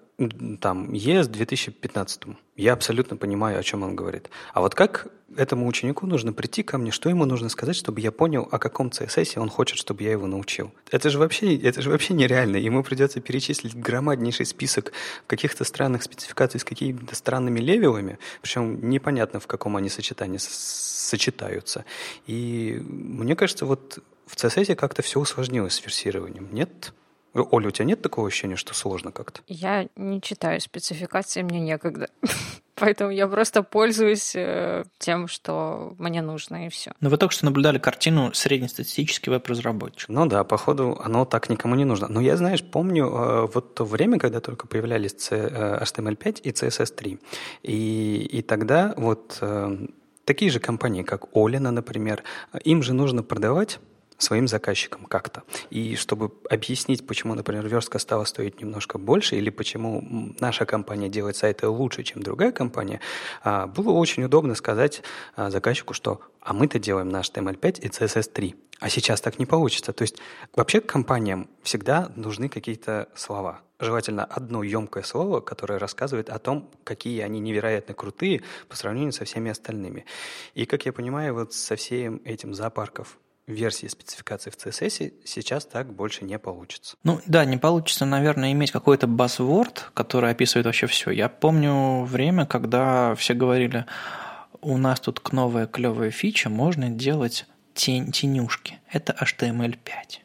[0.60, 2.22] там ES 2015.
[2.56, 4.30] Я абсолютно понимаю, о чем он говорит.
[4.54, 8.12] А вот как этому ученику нужно прийти ко мне, что ему нужно сказать, чтобы я
[8.12, 10.72] понял, о каком CSS он хочет, чтобы я его научил.
[10.92, 12.58] Это же вообще, это же вообще нереально.
[12.58, 14.92] Ему придется перечислить громаднейший список
[15.26, 21.86] каких-то странных спецификаций с какими-то странными левелами, причем непонятно, в каком они сочетании сочетаются.
[22.28, 26.50] И мне кажется, вот в CSS как-то все усложнилось с версированием.
[26.52, 26.94] Нет?
[27.34, 29.42] Оля, у тебя нет такого ощущения, что сложно как-то?
[29.48, 32.10] Я не читаю спецификации, мне некогда.
[32.76, 36.92] Поэтому я просто пользуюсь э, тем, что мне нужно, и все.
[37.02, 40.10] Но вы только что наблюдали картину среднестатистический веб-разработчик.
[40.10, 42.08] Ну да, походу, оно так никому не нужно.
[42.08, 47.20] Но я, знаешь, помню э, вот то время, когда только появлялись HTML5 э, и CSS3.
[47.64, 49.42] И, и тогда вот
[50.26, 52.24] такие же компании, как Олина, например,
[52.64, 53.80] им же нужно продавать
[54.24, 55.44] своим заказчикам как-то.
[55.70, 61.36] И чтобы объяснить, почему, например, верстка стала стоить немножко больше, или почему наша компания делает
[61.36, 63.00] сайты лучше, чем другая компания,
[63.44, 65.04] а, было очень удобно сказать
[65.36, 68.56] а, заказчику, что а мы-то делаем наш HTML5 и CSS3.
[68.80, 69.94] А сейчас так не получится.
[69.94, 70.18] То есть
[70.54, 73.62] вообще компаниям всегда нужны какие-то слова.
[73.80, 79.26] Желательно одно емкое слово, которое рассказывает о том, какие они невероятно крутые по сравнению со
[79.26, 80.06] всеми остальными.
[80.54, 83.18] И, как я понимаю, вот со всем этим зоопарков
[83.48, 86.96] версии спецификации в CSS сейчас так больше не получится.
[87.04, 91.12] Ну да, не получится, наверное, иметь какой-то buzzword, который описывает вообще все.
[91.12, 93.86] Я помню время, когда все говорили,
[94.62, 98.80] у нас тут новая клевая фича, можно делать тень, тенюшки.
[98.92, 100.20] Это HTML5.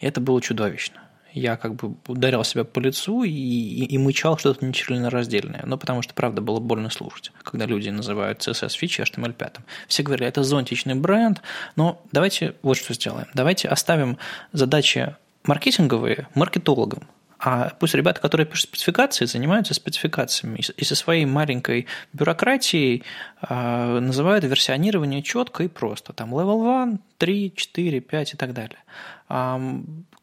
[0.00, 1.07] И это было чудовищно
[1.38, 5.64] я как бы ударил себя по лицу и, и, и мычал что-то нечленораздельное.
[5.66, 9.58] Ну, потому что, правда, было больно слушать, когда люди называют CSS фичи HTML5.
[9.86, 11.42] Все говорили, это зонтичный бренд,
[11.76, 13.26] но давайте вот что сделаем.
[13.34, 14.18] Давайте оставим
[14.52, 15.14] задачи
[15.44, 17.08] маркетинговые маркетологам,
[17.38, 23.04] а пусть ребята, которые пишут спецификации, занимаются спецификациями и со своей маленькой бюрократией
[23.48, 26.12] э, называют версионирование четко и просто.
[26.12, 28.78] Там level 1, 3, 4, 5 и так далее.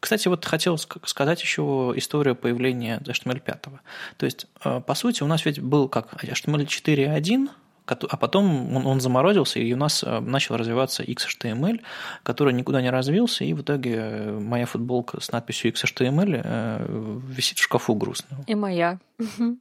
[0.00, 3.70] Кстати, вот хотел сказать еще историю появления HTML5.
[4.16, 7.48] То есть, э, по сути, у нас ведь был как HTML 4.1,
[7.86, 11.80] а потом он, он заморозился, и у нас э, начал развиваться XHTML,
[12.22, 17.58] который никуда не развился, и в итоге э, моя футболка с надписью XHTML э, висит
[17.58, 18.38] в шкафу грустно.
[18.46, 18.98] И моя.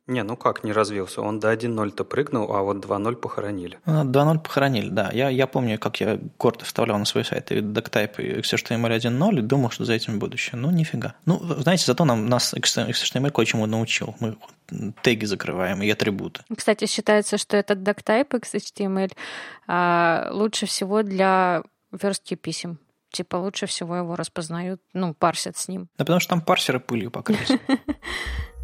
[0.07, 1.21] Не, ну как не развился?
[1.21, 3.79] Он до 1.0-то прыгнул, а вот 2.0 похоронили.
[3.85, 5.11] 2.0 ну, похоронили, да.
[5.13, 9.39] Я, я помню, как я гордо вставлял на свой сайт и Doctype и XHTML 1.0
[9.39, 10.57] и думал, что за этим будущее.
[10.57, 11.15] Ну, нифига.
[11.25, 14.15] Ну, знаете, зато нам, нас XHTML кое-чему научил.
[14.19, 14.37] Мы
[15.01, 16.41] теги закрываем и атрибуты.
[16.55, 19.11] Кстати, считается, что этот Doctype XHTML
[19.67, 22.79] а, лучше всего для верстки писем.
[23.11, 25.87] Типа лучше всего его распознают, ну, парсят с ним.
[25.97, 27.47] Да потому что там парсеры пылью покрылись.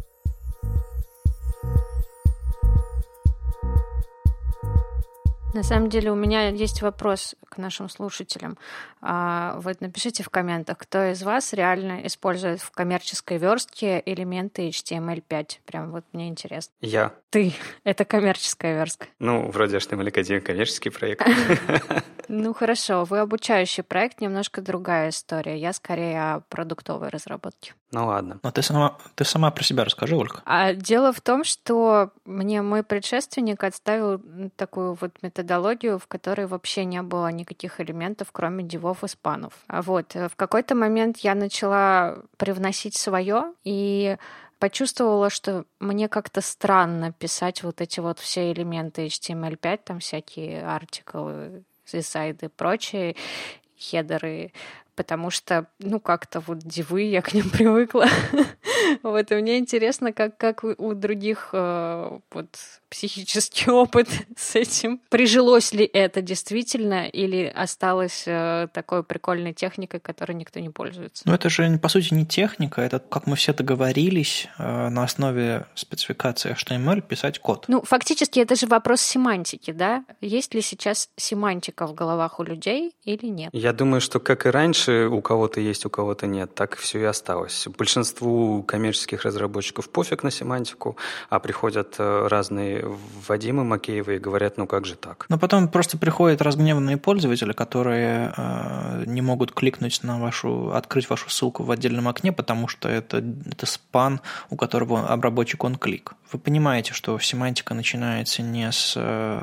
[5.52, 8.56] На самом деле у меня есть вопрос к нашим слушателям.
[9.02, 15.58] А, вы напишите в комментах, кто из вас реально использует в коммерческой верстке элементы HTML5.
[15.66, 16.72] Прям вот мне интересно.
[16.80, 17.12] Я.
[17.28, 17.52] Ты.
[17.84, 19.06] Это коммерческая верстка.
[19.18, 21.26] Ну, вроде HTML1 коммерческий проект.
[22.28, 25.58] Ну хорошо, вы обучающий проект, немножко другая история.
[25.58, 27.74] Я скорее о продуктовой разработке.
[27.90, 28.38] Ну ладно.
[28.42, 30.40] Но ты сама, ты сама про себя расскажи, Ольга.
[30.46, 34.18] А дело в том, что мне мой предшественник отставил
[34.56, 39.52] такую вот методологию, в которой вообще не было никаких элементов, кроме дивов и спанов.
[39.66, 44.16] А вот в какой-то момент я начала привносить свое и
[44.58, 51.64] почувствовала, что мне как-то странно писать вот эти вот все элементы HTML5, там всякие артиклы,
[51.84, 53.16] сайды и прочие,
[53.76, 54.52] хедеры,
[54.94, 58.06] потому что, ну, как-то вот дивы, я к ним привыкла.
[59.02, 62.58] вот, и мне интересно, как, как у других э, вот
[62.92, 65.00] психический опыт с этим.
[65.08, 71.22] Прижилось ли это действительно или осталось э, такой прикольной техникой, которой никто не пользуется?
[71.26, 75.66] Ну, это же, по сути, не техника, это как мы все договорились э, на основе
[75.74, 77.64] спецификации HTML писать код.
[77.68, 80.04] Ну, фактически, это же вопрос семантики, да?
[80.20, 83.50] Есть ли сейчас семантика в головах у людей или нет?
[83.54, 87.04] Я думаю, что, как и раньше, у кого-то есть, у кого-то нет, так все и
[87.04, 87.66] осталось.
[87.78, 90.98] Большинству коммерческих разработчиков пофиг на семантику,
[91.30, 95.26] а приходят э, разные Вадимы Макеевы и говорят, ну как же так?
[95.28, 101.30] Но потом просто приходят разгневанные пользователи, которые э, не могут кликнуть на вашу, открыть вашу
[101.30, 104.20] ссылку в отдельном окне, потому что это, это спан,
[104.50, 106.14] у которого обработчик он клик.
[106.32, 109.00] Вы понимаете, что семантика начинается не с э,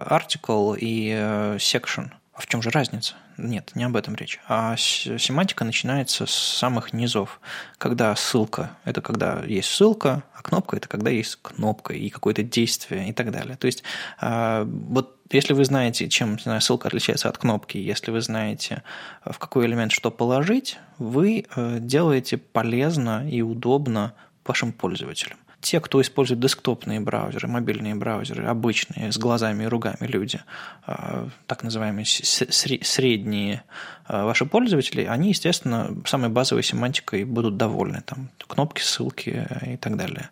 [0.09, 3.15] article и э, section, В чем же разница?
[3.37, 4.39] Нет, не об этом речь.
[4.47, 7.41] А семантика начинается с самых низов.
[7.77, 13.09] Когда ссылка– это когда есть ссылка, а кнопка– это когда есть кнопка и какое-то действие
[13.09, 13.57] и так далее.
[13.57, 13.83] То есть
[14.21, 18.83] а, вот если вы знаете, чем знаю, ссылка отличается от кнопки, если вы знаете,
[19.25, 24.13] в какой элемент что положить, вы э, делаете полезно и удобно
[24.45, 30.39] вашим пользователям те, кто использует десктопные браузеры, мобильные браузеры, обычные, с глазами и ругами люди,
[30.85, 33.63] а, так называемые средние
[34.05, 38.01] а, ваши пользователи, они, естественно, самой базовой семантикой будут довольны.
[38.05, 40.29] Там кнопки, ссылки и так далее.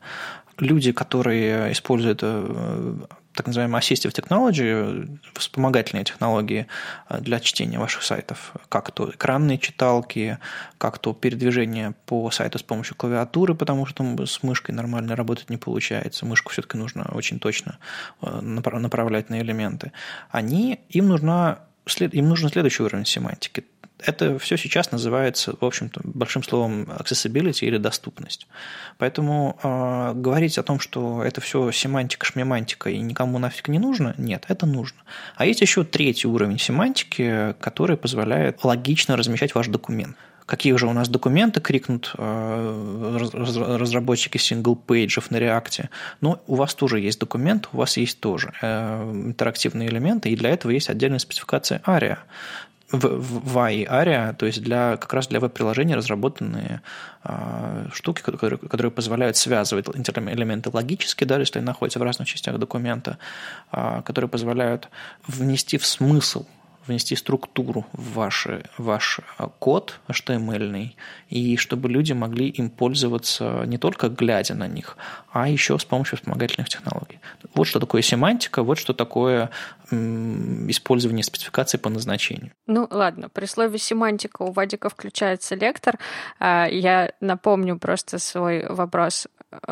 [0.60, 2.96] Люди, которые используют э,
[3.38, 6.66] так называемые assistive technology, вспомогательные технологии
[7.08, 10.40] э, для чтения ваших сайтов, как то экранные читалки,
[10.80, 15.58] как то передвижение по сайту с помощью клавиатуры, потому что с мышкой нормально работать не
[15.58, 16.26] получается.
[16.26, 17.78] Мышку все-таки нужно очень точно
[18.22, 19.92] э, направлять на элементы.
[20.32, 21.60] Они, им, нужна,
[22.00, 23.64] им нужен следующий уровень семантики–
[24.00, 28.48] это все сейчас называется, в общем-то, большим словом accessibility или доступность.
[28.98, 34.14] Поэтому э, говорить о том, что это все семантика, шмемантика и никому нафиг не нужно,
[34.18, 35.00] нет, это нужно.
[35.36, 40.16] А есть еще третий уровень семантики, который позволяет логично размещать ваш документ.
[40.48, 43.18] Какие же у нас документы крикнут э,
[43.78, 45.90] разработчики single page ев на React е.
[46.22, 50.52] Но у вас тоже есть документ, у вас есть тоже э, интерактивные элементы, и для
[50.52, 52.20] этого есть отдельная спецификация ARIA
[52.92, 56.82] в, WAI-ARIA, то есть для, как раз для веб-приложений разработанные
[57.24, 62.58] э, штуки, которые, которые позволяют связывать элементы логически, да, если они находятся в разных частях
[62.58, 63.18] документа,
[63.72, 64.90] э, которые позволяют
[65.28, 66.46] внести в смысл
[66.88, 69.20] внести структуру в ваш, ваш
[69.60, 70.92] код HTML,
[71.30, 74.98] и чтобы люди могли им пользоваться не только глядя на них,
[75.32, 77.20] а еще с помощью вспомогательных технологий.
[77.54, 79.50] Вот что такое семантика, вот что такое
[79.92, 82.52] использование спецификации по назначению.
[82.66, 85.98] Ну ладно, при слове семантика у Вадика включается лектор.
[86.40, 89.28] А, я напомню просто свой вопрос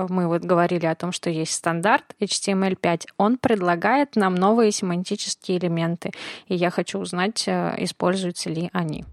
[0.10, 6.12] мы вот говорили о том, что есть стандарт HTML5, он предлагает нам новые семантические элементы,
[6.48, 9.06] и я хочу узнать, э, используются ли они.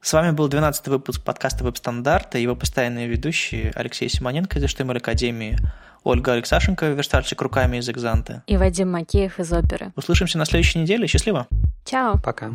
[0.00, 4.96] С вами был 12 выпуск подкаста «Веб-стандарты» и его постоянные ведущие Алексей Симоненко из HTML
[4.96, 5.56] Академии,
[6.02, 8.42] Ольга Алексашенко, верстальщик руками из Экзанта.
[8.48, 9.92] И Вадим Макеев из оперы.
[9.94, 11.06] Услышимся на следующей неделе.
[11.06, 11.46] Счастливо.
[11.84, 12.18] Чао.
[12.18, 12.50] Пока.